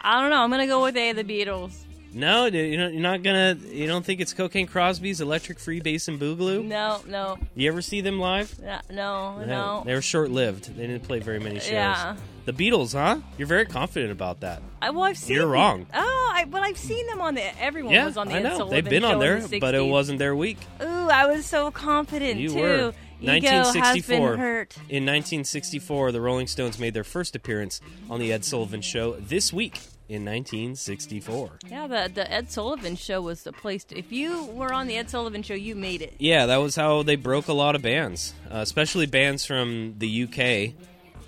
I 0.00 0.20
don't 0.20 0.30
know. 0.30 0.42
I'm 0.42 0.50
gonna 0.50 0.66
go 0.66 0.82
with 0.82 0.96
A, 0.96 1.12
the 1.12 1.24
Beatles. 1.24 1.72
No, 2.12 2.46
you're 2.46 2.80
not, 2.80 2.92
you're 2.92 3.02
not 3.02 3.22
gonna. 3.22 3.56
You 3.70 3.86
don't 3.86 4.04
think 4.04 4.20
it's 4.20 4.32
Cocaine 4.32 4.66
Crosby's 4.66 5.20
Electric 5.20 5.58
Free 5.58 5.80
Basin 5.80 6.18
Boogaloo? 6.18 6.64
No, 6.64 7.00
no, 7.06 7.38
You 7.54 7.68
ever 7.70 7.82
see 7.82 8.00
them 8.00 8.18
live? 8.18 8.58
no, 8.60 8.80
no. 8.90 9.44
no. 9.44 9.82
They 9.84 9.94
were 9.94 10.02
short 10.02 10.30
lived. 10.30 10.76
They 10.76 10.86
didn't 10.86 11.04
play 11.04 11.18
very 11.18 11.38
many 11.38 11.60
shows. 11.60 11.70
Yeah. 11.70 12.16
The 12.46 12.52
Beatles, 12.54 12.94
huh? 12.94 13.20
You're 13.36 13.46
very 13.46 13.66
confident 13.66 14.10
about 14.10 14.40
that. 14.40 14.62
I, 14.80 14.88
well, 14.90 15.04
I've 15.04 15.18
seen. 15.18 15.36
You're 15.36 15.46
wrong. 15.46 15.86
Oh, 15.92 16.32
I, 16.34 16.44
well, 16.44 16.64
I've 16.64 16.78
seen 16.78 17.06
them 17.08 17.20
on 17.20 17.34
the. 17.34 17.62
Everyone 17.62 17.92
yeah, 17.92 18.06
was 18.06 18.16
on 18.16 18.28
the 18.28 18.36
I 18.36 18.38
know. 18.40 18.70
They've 18.70 18.82
been 18.82 19.04
on 19.04 19.18
there, 19.18 19.40
the 19.40 19.60
but 19.60 19.74
it 19.74 19.84
wasn't 19.84 20.18
their 20.18 20.34
week. 20.34 20.58
Ooh, 20.80 21.08
I 21.10 21.26
was 21.26 21.44
so 21.44 21.70
confident 21.70 22.40
You 22.40 22.48
too. 22.50 22.60
were. 22.60 22.92
Ego 23.20 23.48
has 23.48 23.74
1964. 23.74 24.30
been 24.30 24.38
hurt. 24.38 24.76
In 24.88 25.04
1964, 25.04 26.12
the 26.12 26.20
Rolling 26.20 26.46
Stones 26.46 26.78
made 26.78 26.94
their 26.94 27.04
first 27.04 27.34
appearance 27.34 27.80
on 28.08 28.20
the 28.20 28.32
Ed 28.32 28.44
Sullivan 28.44 28.80
Show 28.80 29.14
this 29.14 29.52
week 29.52 29.80
in 30.08 30.24
1964. 30.24 31.58
Yeah, 31.68 31.86
the 31.86 32.10
the 32.12 32.30
Ed 32.30 32.50
Sullivan 32.50 32.96
Show 32.96 33.20
was 33.20 33.42
the 33.42 33.52
place. 33.52 33.84
To, 33.84 33.98
if 33.98 34.10
you 34.12 34.44
were 34.46 34.72
on 34.72 34.86
the 34.86 34.96
Ed 34.96 35.10
Sullivan 35.10 35.42
Show, 35.42 35.54
you 35.54 35.74
made 35.74 36.02
it. 36.02 36.14
Yeah, 36.18 36.46
that 36.46 36.56
was 36.56 36.76
how 36.76 37.02
they 37.02 37.16
broke 37.16 37.48
a 37.48 37.52
lot 37.52 37.74
of 37.74 37.82
bands, 37.82 38.34
uh, 38.50 38.58
especially 38.58 39.06
bands 39.06 39.44
from 39.44 39.94
the 39.98 40.24
UK 40.24 40.74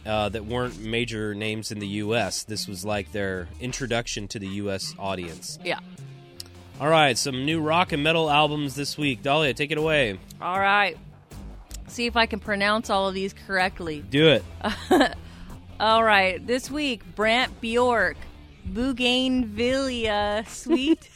uh, 0.06 0.28
that 0.30 0.46
weren't 0.46 0.78
major 0.80 1.34
names 1.34 1.70
in 1.70 1.78
the 1.78 1.86
US. 1.86 2.44
This 2.44 2.66
was 2.66 2.84
like 2.84 3.12
their 3.12 3.48
introduction 3.60 4.28
to 4.28 4.38
the 4.38 4.48
US 4.48 4.94
audience. 4.98 5.58
Yeah. 5.64 5.80
All 6.80 6.88
right, 6.88 7.18
some 7.18 7.44
new 7.44 7.60
rock 7.60 7.92
and 7.92 8.02
metal 8.02 8.30
albums 8.30 8.74
this 8.74 8.96
week. 8.96 9.22
Dahlia, 9.22 9.52
take 9.52 9.70
it 9.70 9.76
away. 9.76 10.18
All 10.40 10.58
right. 10.58 10.96
See 11.88 12.06
if 12.06 12.16
I 12.16 12.24
can 12.24 12.40
pronounce 12.40 12.88
all 12.88 13.08
of 13.08 13.14
these 13.14 13.34
correctly. 13.34 14.02
Do 14.08 14.28
it. 14.28 14.44
All 15.80 16.02
right. 16.02 16.44
This 16.46 16.70
week, 16.70 17.02
Brant 17.16 17.60
Bjork, 17.60 18.16
Bougainvillea 18.72 20.44
Suite. 20.48 21.08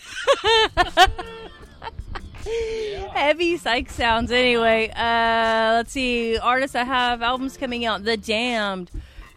Heavy 3.13 3.57
psych 3.57 3.91
sounds. 3.91 4.31
Anyway, 4.31 4.91
uh, 4.91 5.75
let's 5.77 5.93
see. 5.93 6.37
Artists 6.37 6.75
that 6.75 6.87
have 6.87 7.23
albums 7.23 7.57
coming 7.57 7.85
out: 7.85 8.05
The 8.05 8.17
Damned, 8.17 8.91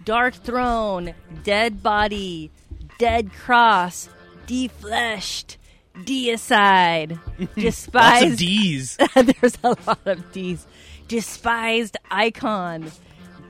Darkthrone, 0.03 1.13
Dead 1.43 1.81
Body, 1.81 2.51
Dead 2.97 3.31
Cross, 3.31 4.09
Defleshed, 4.45 5.57
Deicide, 5.95 7.19
despised 7.55 8.23
Lots 8.23 8.33
of 8.33 8.37
D's. 8.37 8.97
There's 9.15 9.57
a 9.63 9.75
lot 9.85 9.99
of 10.05 10.31
D's. 10.31 10.65
Despised 11.07 11.95
Icon, 12.11 12.91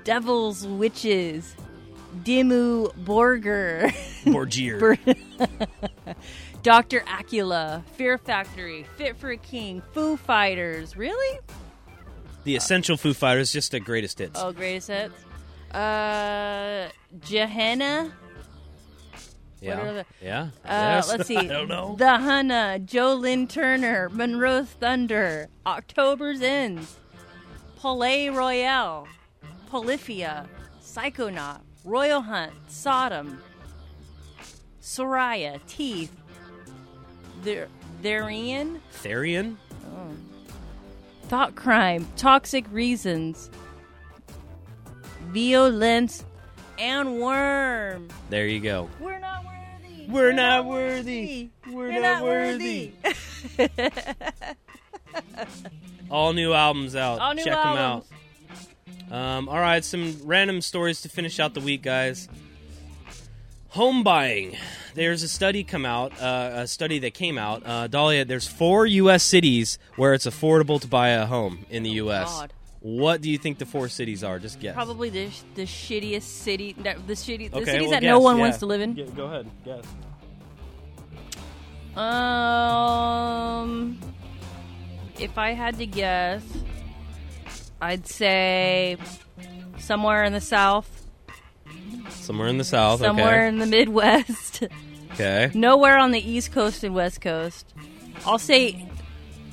Devil's 0.03 0.67
Witches, 0.67 1.55
Dimmu 2.23 2.93
Borger, 3.03 3.91
Borgier. 4.25 4.97
Dr. 6.63 6.99
Acula, 7.01 7.83
Fear 7.95 8.17
Factory, 8.17 8.85
Fit 8.97 9.15
for 9.17 9.29
a 9.31 9.37
King, 9.37 9.81
Foo 9.93 10.17
Fighters. 10.17 10.97
Really? 10.97 11.39
the 12.43 12.55
Essential 12.55 12.95
Foo 12.95 13.13
Fighters, 13.13 13.51
just 13.51 13.71
the 13.71 13.79
greatest 13.79 14.19
hits. 14.19 14.39
Oh, 14.41 14.53
greatest 14.53 14.87
hits. 14.87 15.13
Uh, 15.75 16.87
Gehenna. 17.27 18.13
yeah. 19.61 19.83
the- 19.91 20.05
yeah. 20.21 20.41
Uh, 20.63 20.69
Yes. 20.69 21.09
Let's 21.09 21.27
see. 21.27 21.35
I 21.37 21.43
don't 21.47 21.67
know. 21.67 21.95
The 21.97 22.05
Hunna, 22.05 22.85
Joe 22.85 23.15
Lynn 23.15 23.47
Turner, 23.47 24.07
Monroe 24.09 24.63
Thunder, 24.63 25.49
October's 25.65 26.41
Ends, 26.41 26.95
Palais 27.81 28.29
Royale, 28.29 29.07
Polyphia, 29.69 30.47
Psychonaut, 30.81 31.59
Royal 31.87 32.21
Hunt, 32.21 32.51
Sodom, 32.67 33.41
Soraya, 34.81 35.59
Teeth, 35.67 36.11
Ther- 37.43 37.69
Therian, 38.03 38.79
Therian? 39.01 39.55
Oh. 39.95 40.09
Thought 41.29 41.55
Crime, 41.55 42.05
Toxic 42.17 42.65
Reasons, 42.73 43.49
Violence, 45.29 46.25
and 46.77 47.19
Worm. 47.21 48.09
There 48.29 48.47
you 48.47 48.59
go. 48.59 48.89
We're 48.99 49.19
not 49.19 49.45
worthy. 49.45 50.07
We're 50.09 50.33
not 50.33 50.65
worthy. 50.65 51.49
We're 51.67 51.73
We're 51.73 51.91
not 51.93 52.01
not 52.01 52.23
worthy. 52.23 52.91
worthy. 53.57 53.69
All 56.11 56.33
new 56.33 56.51
albums 56.53 56.95
out. 56.97 57.19
All 57.19 57.33
new 57.33 57.43
Check 57.43 57.53
them 57.53 57.77
out. 57.77 58.05
Albums. 59.09 59.47
Um, 59.47 59.49
all 59.49 59.59
right, 59.59 59.83
some 59.83 60.17
random 60.23 60.61
stories 60.61 61.01
to 61.01 61.09
finish 61.09 61.39
out 61.39 61.53
the 61.53 61.61
week, 61.61 61.83
guys. 61.83 62.27
Home 63.69 64.03
buying. 64.03 64.55
There's 64.95 65.23
a 65.23 65.27
study 65.27 65.63
come 65.63 65.85
out, 65.85 66.13
uh, 66.19 66.51
a 66.53 66.67
study 66.67 66.99
that 66.99 67.13
came 67.13 67.37
out. 67.37 67.63
Uh, 67.65 67.87
Dahlia, 67.87 68.25
there's 68.25 68.47
four 68.47 68.85
U.S. 68.85 69.23
cities 69.23 69.77
where 69.97 70.13
it's 70.13 70.25
affordable 70.25 70.79
to 70.81 70.87
buy 70.87 71.09
a 71.09 71.25
home 71.25 71.65
in 71.69 71.83
the 71.83 71.91
U.S. 71.91 72.29
Oh, 72.31 72.39
God. 72.41 72.53
What 72.79 73.21
do 73.21 73.29
you 73.29 73.37
think 73.37 73.57
the 73.57 73.65
four 73.65 73.89
cities 73.89 74.23
are? 74.23 74.39
Just 74.39 74.59
guess. 74.59 74.73
Probably 74.73 75.09
the 75.09 75.29
the 75.55 75.63
shittiest 75.63 76.21
city, 76.21 76.73
the 76.73 76.95
the 77.05 77.13
shitty, 77.13 77.51
the 77.51 77.57
Okay, 77.57 77.65
cities 77.65 77.81
well, 77.81 77.91
that 77.91 78.01
guess, 78.01 78.07
no 78.07 78.19
one 78.19 78.37
yeah. 78.37 78.41
wants 78.43 78.57
to 78.59 78.65
live 78.67 78.81
in. 78.81 78.95
G- 78.95 79.03
go 79.15 79.25
ahead, 79.25 79.49
guess. 79.65 79.83
Um, 81.97 83.99
if 85.19 85.37
I 85.37 85.51
had 85.51 85.77
to 85.79 85.85
guess, 85.87 86.43
I'd 87.81 88.07
say 88.07 88.97
somewhere 89.77 90.23
in 90.23 90.33
the 90.33 90.41
south, 90.41 91.05
Somewhere 92.09 92.47
in 92.47 92.57
the 92.57 92.63
south. 92.63 92.99
somewhere 93.01 93.39
okay. 93.41 93.47
in 93.47 93.57
the 93.59 93.65
Midwest, 93.65 94.63
Okay. 95.13 95.51
nowhere 95.53 95.97
on 95.97 96.11
the 96.11 96.19
East 96.19 96.51
Coast 96.51 96.83
and 96.83 96.93
West 96.95 97.21
Coast. 97.21 97.73
I'll 98.25 98.39
say 98.39 98.87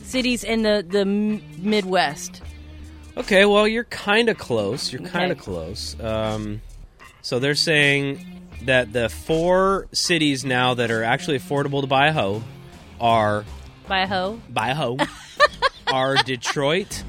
cities 0.02 0.42
in 0.44 0.62
the 0.62 0.84
the 0.88 1.00
M- 1.00 1.42
Midwest. 1.58 2.42
Okay, 3.16 3.44
well, 3.44 3.68
you're 3.68 3.84
kind 3.84 4.28
of 4.28 4.36
close. 4.38 4.92
You're 4.92 5.02
kind 5.02 5.30
of 5.30 5.38
Okay. 5.38 5.44
close. 5.44 5.98
Um, 6.00 6.62
so 7.22 7.38
they're 7.38 7.54
saying 7.54 8.40
that 8.62 8.92
the 8.92 9.08
four 9.08 9.86
cities 9.92 10.44
now 10.44 10.74
that 10.74 10.90
are 10.90 11.04
actually 11.04 11.38
affordable 11.38 11.80
to 11.82 11.86
buy 11.86 12.08
a 12.08 12.12
home 12.12 12.44
are 13.00 13.44
By 13.86 14.00
a 14.00 14.06
hoe. 14.08 14.40
buy 14.48 14.70
a 14.70 14.74
home 14.74 14.98
are 15.86 16.16
Detroit, 16.16 17.04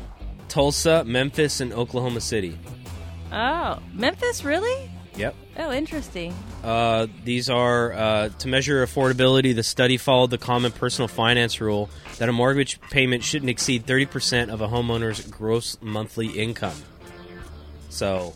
Tulsa, 0.55 1.03
Memphis, 1.03 1.59
and 1.59 1.73
Oklahoma 1.73 2.21
City. 2.21 2.57
Oh, 3.29 3.79
Memphis, 3.91 4.45
really? 4.45 4.89
Yep. 5.17 5.35
Oh, 5.57 5.73
interesting. 5.73 6.33
Uh, 6.63 7.07
these 7.25 7.49
are 7.49 7.91
uh, 7.91 8.29
to 8.29 8.47
measure 8.47 8.85
affordability. 8.85 9.53
The 9.53 9.63
study 9.63 9.97
followed 9.97 10.29
the 10.29 10.37
common 10.37 10.71
personal 10.71 11.09
finance 11.09 11.59
rule 11.59 11.89
that 12.19 12.29
a 12.29 12.31
mortgage 12.31 12.79
payment 12.89 13.21
shouldn't 13.21 13.49
exceed 13.49 13.85
thirty 13.85 14.05
percent 14.05 14.49
of 14.49 14.61
a 14.61 14.69
homeowner's 14.69 15.27
gross 15.27 15.77
monthly 15.81 16.27
income. 16.27 16.81
So 17.89 18.33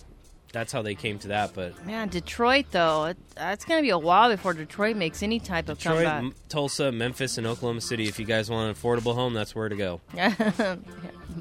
that's 0.51 0.71
how 0.71 0.81
they 0.81 0.95
came 0.95 1.19
to 1.19 1.29
that. 1.29 1.53
But 1.53 1.85
Man, 1.85 2.09
Detroit 2.09 2.65
though, 2.71 3.05
it, 3.05 3.17
it's 3.37 3.65
gonna 3.65 3.81
be 3.81 3.89
a 3.89 3.97
while 3.97 4.29
before 4.29 4.53
Detroit 4.53 4.95
makes 4.95 5.21
any 5.23 5.39
type 5.39 5.69
of 5.69 5.77
Detroit, 5.77 6.05
comeback. 6.05 6.23
M- 6.23 6.35
Tulsa, 6.49 6.91
Memphis, 6.91 7.37
and 7.37 7.47
Oklahoma 7.47 7.81
City. 7.81 8.07
If 8.07 8.19
you 8.19 8.25
guys 8.25 8.49
want 8.49 8.69
an 8.69 8.75
affordable 8.75 9.15
home, 9.15 9.33
that's 9.33 9.55
where 9.55 9.69
to 9.69 9.75
go. 9.75 10.01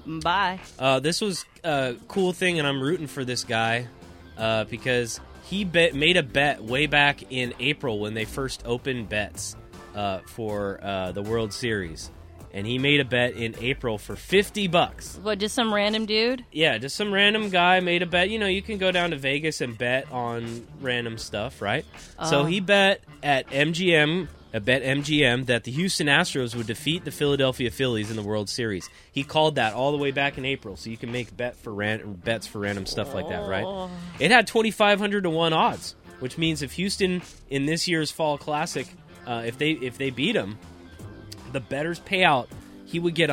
Bye. 0.07 0.61
Uh, 0.79 1.01
this 1.01 1.21
was 1.21 1.45
a 1.65 1.97
cool 2.09 2.33
thing, 2.33 2.59
and 2.59 2.67
I'm 2.69 2.81
rooting 2.81 3.07
for 3.07 3.25
this 3.25 3.45
guy 3.45 3.89
uh, 4.37 4.65
because 4.65 5.21
he 5.45 5.65
bet, 5.65 5.95
made 5.95 6.17
a 6.17 6.23
bet 6.23 6.63
way 6.63 6.87
back 6.87 7.31
in 7.31 7.55
April 7.59 7.99
when 7.99 8.15
they 8.15 8.25
first 8.25 8.63
opened 8.67 9.09
bets 9.09 9.57
uh, 9.95 10.19
for 10.27 10.79
uh, 10.83 11.13
the 11.13 11.23
World 11.23 11.53
Series, 11.53 12.11
and 12.53 12.67
he 12.67 12.79
made 12.79 13.01
a 13.01 13.05
bet 13.05 13.35
in 13.35 13.55
April 13.61 13.99
for 13.99 14.17
50 14.17 14.69
bucks. 14.69 15.19
What? 15.23 15.39
Just 15.39 15.55
some 15.55 15.73
random 15.73 16.07
dude? 16.07 16.45
Yeah, 16.53 16.79
just 16.79 16.97
some 16.97 17.13
random 17.13 17.51
guy 17.51 17.81
made 17.81 18.03
a 18.03 18.07
bet. 18.07 18.31
You 18.31 18.39
know, 18.39 18.47
you 18.47 18.63
can 18.63 18.79
go 18.79 18.91
down 18.91 19.11
to 19.11 19.17
Vegas 19.17 19.61
and 19.61 19.77
bet 19.77 20.11
on 20.13 20.67
random 20.81 21.19
stuff, 21.19 21.61
right? 21.63 21.85
So 22.27 22.41
Oh. 22.41 22.45
he 22.45 22.61
bet 22.61 23.01
at 23.23 23.47
MGM, 23.51 24.29
a 24.55 24.61
bet 24.61 24.83
MGM 24.83 25.45
that 25.47 25.65
the 25.65 25.71
Houston 25.73 26.07
Astros 26.07 26.55
would 26.55 26.67
defeat 26.67 27.05
the 27.05 27.11
Philadelphia 27.11 27.71
Phillies 27.71 28.09
in 28.11 28.17
the 28.17 28.23
World 28.23 28.49
Series. 28.49 28.89
He 29.13 29.23
called 29.25 29.57
that 29.57 29.75
all 29.75 29.93
the 29.93 29.99
way 29.99 30.11
back 30.11 30.39
in 30.39 30.45
April, 30.47 30.77
so 30.77 30.89
you 30.89 30.97
can 30.97 31.13
make 31.13 31.37
bet 31.37 31.55
for 31.57 31.73
ran- 31.73 32.15
bets 32.25 32.47
for 32.47 32.59
random 32.61 32.87
stuff 32.87 33.13
like 33.15 33.29
that, 33.29 33.47
right? 33.49 33.89
It 34.19 34.31
had 34.31 34.47
2500 34.47 35.25
to 35.25 35.31
1 35.31 35.53
odds, 35.53 35.95
which 36.21 36.39
means 36.39 36.63
if 36.63 36.73
Houston 36.73 37.21
in 37.51 37.67
this 37.67 37.87
year's 37.87 38.11
Fall 38.11 38.39
Classic, 38.39 38.87
uh, 39.27 39.43
if 39.45 39.59
they 39.59 39.73
if 39.73 39.99
they 39.99 40.09
beat 40.09 40.33
them, 40.33 40.59
the 41.53 41.61
bettor's 41.61 42.01
payout, 42.01 42.47
he 42.85 42.99
would 42.99 43.15
get 43.15 43.29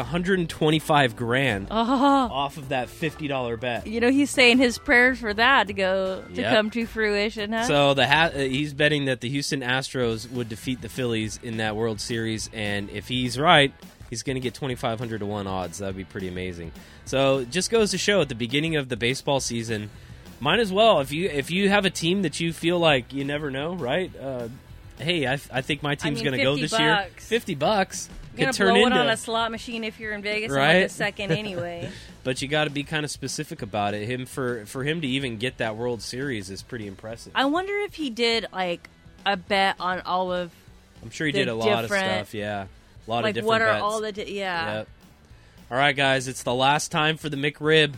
125 0.49 1.15
grand 1.15 1.67
Oh, 1.71 1.75
off 1.75 2.58
of 2.58 2.69
that 2.69 2.89
fifty 2.89 3.28
dollar 3.28 3.56
bet. 3.58 3.88
you 3.88 3.99
know 4.01 4.10
he's 4.12 4.30
saying 4.30 4.58
his 4.58 4.78
prayers 4.78 5.19
for 5.19 5.34
that 5.34 5.67
to 5.67 5.73
go 5.73 6.23
to 6.34 6.41
Yep. 6.41 6.51
come 6.54 6.69
to 6.71 6.86
fruition, 6.86 7.54
huh? 7.54 7.63
So 7.63 7.93
the 7.93 8.06
ha- 8.08 8.32
uh, 8.36 8.39
he's 8.39 8.73
betting 8.73 9.06
that 9.06 9.21
the 9.21 9.30
Houston 9.30 9.62
Astros 9.62 10.30
would 10.32 10.49
defeat 10.49 10.82
the 10.82 10.89
Phillies 10.89 11.39
in 11.41 11.58
that 11.58 11.75
World 11.75 12.01
Series, 12.01 12.49
and 12.54 12.89
if 12.89 13.08
he's 13.08 13.39
right, 13.39 13.71
he's 14.10 14.23
going 14.23 14.36
to 14.36 14.41
get 14.41 14.54
twenty 14.54 14.75
five 14.75 14.99
hundred 14.99 15.19
to 15.19 15.25
one 15.25 15.47
odds. 15.47 15.78
That'd 15.78 15.95
be 15.95 16.04
pretty 16.04 16.28
amazing. 16.28 16.71
So 17.06 17.39
it 17.39 17.49
just 17.51 17.69
goes 17.71 17.91
to 17.91 17.97
show 17.97 18.19
at 18.21 18.30
the 18.30 18.36
beginning 18.36 18.75
of 18.75 18.89
the 18.89 18.97
baseball 18.97 19.39
season, 19.39 19.89
might 20.41 20.60
as 20.60 20.73
well 20.73 20.99
if 20.99 21.12
you 21.13 21.30
if 21.30 21.49
you 21.49 21.69
have 21.69 21.86
a 21.86 21.89
team 21.89 22.23
that 22.23 22.39
you 22.41 22.51
feel 22.51 22.78
like 22.78 23.13
you 23.13 23.23
never 23.23 23.49
know, 23.49 23.73
right? 23.75 24.12
Uh, 24.19 24.49
hey, 24.99 25.27
I, 25.27 25.34
I 25.51 25.62
think 25.62 25.84
my 25.84 25.95
team's 25.95 26.21
mean, 26.21 26.31
going 26.31 26.38
to 26.38 26.43
go 26.43 26.55
50 26.55 26.62
this 26.62 26.79
year. 26.79 27.08
Fifty 27.17 27.55
bucks 27.55 28.10
could 28.36 28.53
turn 28.53 28.73
blow 28.73 28.86
into 28.86 28.97
it 28.97 29.01
on 29.01 29.10
a 29.10 29.17
slot 29.17 29.51
machine 29.51 29.84
if 29.84 29.99
you're 29.99 30.13
in 30.13 30.21
Vegas 30.21 30.51
in 30.51 30.58
like 30.58 30.75
a 30.77 30.89
second 30.89 31.31
anyway. 31.31 31.89
but 32.23 32.41
you 32.41 32.47
got 32.47 32.65
to 32.65 32.69
be 32.69 32.84
kind 32.84 33.05
of 33.05 33.12
specific 33.12 33.62
about 33.62 33.93
it. 33.93 34.08
Him 34.08 34.25
for 34.25 34.65
for 34.65 34.84
him 34.84 35.01
to 35.01 35.08
even 35.08 35.38
get 35.38 35.58
that 35.58 35.75
World 35.75 36.01
Series 36.01 36.49
is 36.49 36.62
pretty 36.62 36.88
impressive. 36.88 37.31
I 37.36 37.45
wonder 37.45 37.73
if 37.79 37.95
he 37.95 38.10
did 38.10 38.47
like 38.51 38.89
a 39.25 39.38
bet 39.38 39.75
on 39.79 40.01
all 40.01 40.31
of 40.31 40.51
I'm 41.01 41.10
sure 41.10 41.27
he 41.27 41.34
did 41.34 41.47
a 41.47 41.55
lot 41.55 41.84
of 41.84 41.89
stuff. 41.89 42.34
Yeah, 42.34 42.65
a 43.08 43.10
lot 43.10 43.23
like 43.23 43.31
of 43.31 43.36
different 43.36 43.47
what 43.47 43.62
are 43.62 43.73
bets. 43.73 43.84
all 43.84 44.01
the 44.01 44.12
di- 44.12 44.31
yeah. 44.31 44.73
Yep. 44.77 44.88
All 45.71 45.77
right, 45.77 45.95
guys, 45.95 46.27
it's 46.27 46.43
the 46.43 46.53
last 46.53 46.91
time 46.91 47.17
for 47.17 47.27
the 47.27 47.38
McRib. 47.38 47.95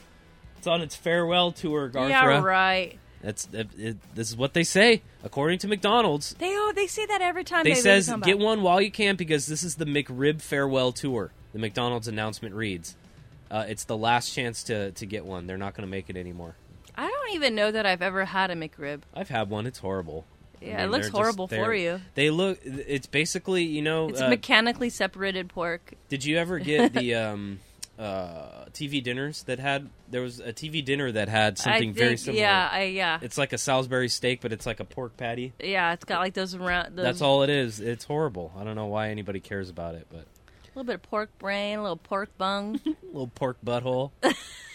It's 0.57 0.67
on 0.67 0.81
its 0.81 0.95
farewell 0.95 1.51
tour, 1.51 1.89
Garthra. 1.89 2.10
Yeah, 2.10 2.41
right. 2.41 2.97
That's 3.28 3.46
it, 3.52 3.68
it, 3.78 3.98
this 4.16 4.30
is 4.30 4.38
what 4.38 4.54
they 4.54 4.63
say 4.63 5.02
according 5.22 5.60
to 5.60 5.68
McDonald's. 5.68 6.34
They 6.40 6.54
oh 6.56 6.72
they 6.74 6.88
say 6.88 7.06
that 7.08 7.22
every 7.22 7.44
time 7.44 7.66
They 7.66 7.74
they 7.74 7.82
says 7.82 8.10
get 8.24 8.40
one 8.40 8.62
while 8.62 8.80
you 8.82 8.90
can 8.90 9.18
because 9.18 9.48
this 9.48 9.63
is 9.63 9.76
the 9.76 9.84
McRib 9.84 10.42
farewell 10.42 10.94
tour. 10.94 11.32
The 11.52 11.60
McDonald's 11.60 12.08
announcement 12.08 12.56
reads, 12.56 12.96
uh, 13.52 13.66
"It's 13.68 13.84
the 13.84 13.98
last 13.98 14.34
chance 14.34 14.63
to 14.63 14.92
to 14.94 15.06
get 15.06 15.26
one. 15.26 15.46
They're 15.46 15.58
not 15.58 15.74
going 15.74 15.86
to 15.86 15.92
make 15.92 16.10
it 16.10 16.16
anymore." 16.16 16.56
I 16.96 17.10
don't 17.10 17.36
even 17.36 17.54
know 17.54 17.70
that 17.70 17.86
I've 17.86 18.02
ever 18.02 18.24
had 18.24 18.50
a 18.50 18.56
McRib. 18.56 19.02
I've 19.13 19.28
had 19.30 19.50
one. 19.50 19.68
It's 19.68 19.80
horrible. 19.80 20.24
I 20.62 20.66
Yeah, 20.66 20.78
mean, 20.78 20.86
it 20.86 20.88
looks 20.92 20.92
they're 20.92 21.02
just- 21.12 21.18
horrible 21.18 21.48
for 21.50 21.74
you. 21.74 22.00
They 22.16 22.30
look. 22.30 22.60
It's 22.63 23.08
basically 23.08 23.63
you 23.66 23.82
know. 23.82 24.08
It's 24.08 24.22
uh, 24.22 24.30
mechanically 24.30 24.90
separated 24.90 25.50
pork. 25.50 25.96
Did 26.08 26.24
you 26.24 26.38
ever 26.38 26.60
get 26.60 26.94
the 26.94 27.16
um, 27.16 27.60
uh, 27.97 28.65
TV 28.73 29.03
dinners 29.03 29.43
that 29.43 29.60
had? 29.60 29.89
There 30.10 30.21
was 30.21 30.39
a 30.39 30.53
TV 30.53 30.83
dinner 30.86 31.12
that 31.12 31.29
had 31.29 31.57
something 31.57 31.93
think, 31.93 31.97
very 31.97 32.17
similar. 32.17 32.41
Yeah, 32.41 32.69
I 32.71 32.83
yeah. 32.83 33.19
It's 33.21 33.38
like 33.38 33.53
a 33.53 33.57
Salisbury 33.57 34.10
steak, 34.10 34.41
but 34.41 34.51
it's 34.53 34.65
like 34.65 34.79
a 34.79 34.86
pork 34.86 35.17
patty. 35.17 35.53
yeah, 35.60 35.93
it's 35.93 36.05
got 36.05 36.19
like 36.19 36.33
those 36.33 36.55
round. 36.55 36.95
Those, 36.95 37.03
That's 37.03 37.21
all 37.21 37.43
it 37.43 37.49
is. 37.49 37.79
It's 37.79 38.05
horrible. 38.05 38.51
I 38.57 38.63
don't 38.63 38.75
know 38.75 38.86
why 38.88 39.10
anybody 39.10 39.39
cares 39.39 39.69
about 39.69 39.95
it, 39.95 40.07
but 40.10 40.19
A 40.21 40.67
little 40.75 40.83
bit 40.83 40.95
of 40.95 41.03
pork 41.03 41.29
brain, 41.39 41.79
a 41.79 41.81
little 41.81 41.97
pork 41.97 42.29
bung. 42.38 42.79
a 42.86 42.89
little 43.07 43.27
pork 43.33 43.57
butthole. 43.65 44.12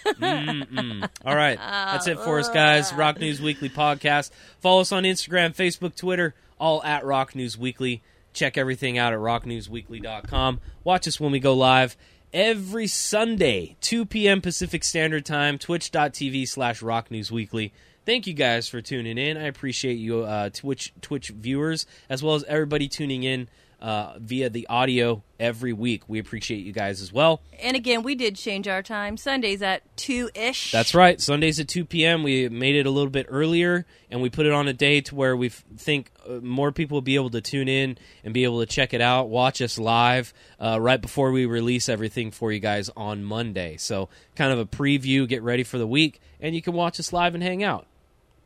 Mm-mm. 0.05 1.09
All 1.25 1.37
right, 1.37 1.57
that's 1.59 2.09
it 2.09 2.19
for 2.19 2.41
us, 2.41 2.49
guys. 2.49 2.93
Rock 2.93 3.21
News 3.21 3.41
Weekly 3.41 3.69
podcast. 3.71 4.31
Follow 4.61 4.81
us 4.81 4.91
on 4.91 5.05
Instagram, 5.05 5.55
Facebook, 5.55 5.95
Twitter, 5.95 6.35
all 6.59 6.83
at 6.83 7.05
Rock 7.05 7.35
News 7.37 7.57
Weekly. 7.57 8.03
Check 8.33 8.57
everything 8.59 8.99
out 8.99 9.13
at 9.13 9.19
rocknewsweekly.com. 9.19 10.61
Watch 10.85 11.07
us 11.07 11.21
when 11.21 11.33
we 11.33 11.39
go 11.39 11.55
live 11.55 11.97
every 12.33 12.87
Sunday, 12.87 13.77
2 13.81 14.07
p.m. 14.07 14.41
Pacific 14.41 14.85
Standard 14.85 15.25
Time, 15.25 15.59
twitch.tv 15.59 16.49
slash 16.49 16.83
Rock 16.83 17.11
News 17.11 17.31
Weekly. 17.31 17.73
Thank 18.05 18.27
you 18.27 18.35
guys 18.35 18.69
for 18.69 18.81
tuning 18.81 19.19
in. 19.19 19.37
I 19.37 19.45
appreciate 19.45 19.95
you, 19.99 20.23
uh, 20.23 20.51
Twitch 20.51 20.93
Twitch 21.01 21.29
viewers, 21.29 21.87
as 22.09 22.23
well 22.23 22.35
as 22.35 22.43
everybody 22.45 22.89
tuning 22.89 23.23
in 23.23 23.49
uh, 23.83 24.17
via 24.17 24.49
the 24.49 24.65
audio 24.69 25.25
every 25.41 25.73
week. 25.73 26.09
We 26.09 26.21
appreciate 26.21 26.65
you 26.65 26.73
guys 26.73 27.03
as 27.03 27.13
well. 27.13 27.43
and 27.61 27.77
again, 27.77 28.05
we 28.05 28.15
did 28.15 28.37
change 28.37 28.69
our 28.69 28.81
time. 28.81 29.17
Sundays 29.17 29.61
at 29.61 29.97
two 29.97 30.31
ish. 30.37 30.71
That's 30.71 30.95
right. 30.95 31.21
Sundays 31.21 31.59
at 31.59 31.67
2 31.67 31.85
p.m. 31.85 32.23
We 32.23 32.49
made 32.49 32.77
it 32.77 32.87
a 32.87 32.91
little 32.91 33.11
bit 33.11 33.27
earlier, 33.29 33.85
and 34.09 34.23
we 34.23 34.31
put 34.31 34.47
it 34.47 34.53
on 34.53 34.69
a 34.69 34.73
day 34.73 35.01
to 35.01 35.15
where 35.17 35.37
we 35.37 35.49
think 35.49 36.13
uh, 36.29 36.35
more 36.35 36.71
people 36.71 36.95
will 36.95 37.03
be 37.03 37.17
able 37.17 37.31
to 37.31 37.41
tune 37.41 37.69
in 37.69 37.99
and 38.23 38.33
be 38.33 38.45
able 38.45 38.61
to 38.61 38.67
check 38.67 38.95
it 38.95 39.01
out, 39.01 39.29
watch 39.29 39.61
us 39.61 39.77
live 39.79 40.33
uh, 40.61 40.81
right 40.81 41.03
before 41.03 41.33
we 41.33 41.45
release 41.45 41.89
everything 41.89 42.31
for 42.31 42.53
you 42.53 42.61
guys 42.61 42.89
on 42.97 43.25
Monday. 43.25 43.77
So, 43.79 44.09
kind 44.37 44.53
of 44.53 44.61
a 44.61 44.67
preview, 44.67 45.27
get 45.27 45.43
ready 45.43 45.65
for 45.65 45.79
the 45.79 45.89
week, 45.89 46.21
and 46.41 46.55
you 46.55 46.63
can 46.63 46.75
watch 46.75 47.01
us 47.01 47.13
live 47.13 47.35
and 47.35 47.43
hang 47.43 47.65
out. 47.65 47.89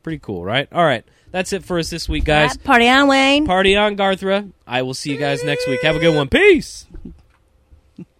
Pretty 0.07 0.19
cool, 0.19 0.41
right? 0.41 0.69
All 0.71 0.85
right. 0.85 1.03
That's 1.31 1.51
it 1.51 1.65
for 1.65 1.77
us 1.77 1.89
this 1.89 2.07
week, 2.07 2.23
guys. 2.23 2.55
Party 2.55 2.87
on, 2.87 3.09
Wayne. 3.09 3.45
Party 3.45 3.75
on, 3.75 3.97
Garthra. 3.97 4.49
I 4.65 4.81
will 4.83 4.93
see 4.93 5.11
you 5.11 5.17
guys 5.17 5.43
next 5.43 5.67
week. 5.67 5.81
Have 5.81 5.97
a 5.97 5.99
good 5.99 6.15
one. 6.15 6.29
Peace. 6.29 6.85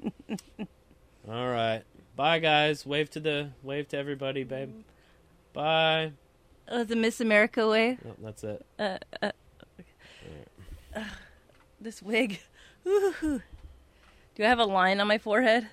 All 1.30 1.47
right. 1.47 1.84
Bye, 2.13 2.39
guys. 2.39 2.86
Wave 2.86 3.10
to 3.12 3.21
the 3.21 3.52
wave 3.63 3.88
to 3.88 3.97
everybody, 3.97 4.43
babe. 4.43 4.84
Bye. 5.54 6.12
Oh, 6.67 6.84
the 6.84 6.97
Miss 6.97 7.21
America 7.21 7.65
way. 7.69 7.97
No, 8.04 8.15
that's 8.21 8.43
it. 8.43 8.65
Uh, 8.78 8.97
uh, 9.21 9.32
uh, 10.93 11.04
this 11.80 12.02
wig. 12.02 12.41
Ooh. 12.86 13.13
Do 14.36 14.43
I 14.43 14.47
have 14.47 14.60
a 14.60 14.65
line 14.65 15.00
on 15.00 15.08
my 15.08 15.19
forehead? 15.19 15.69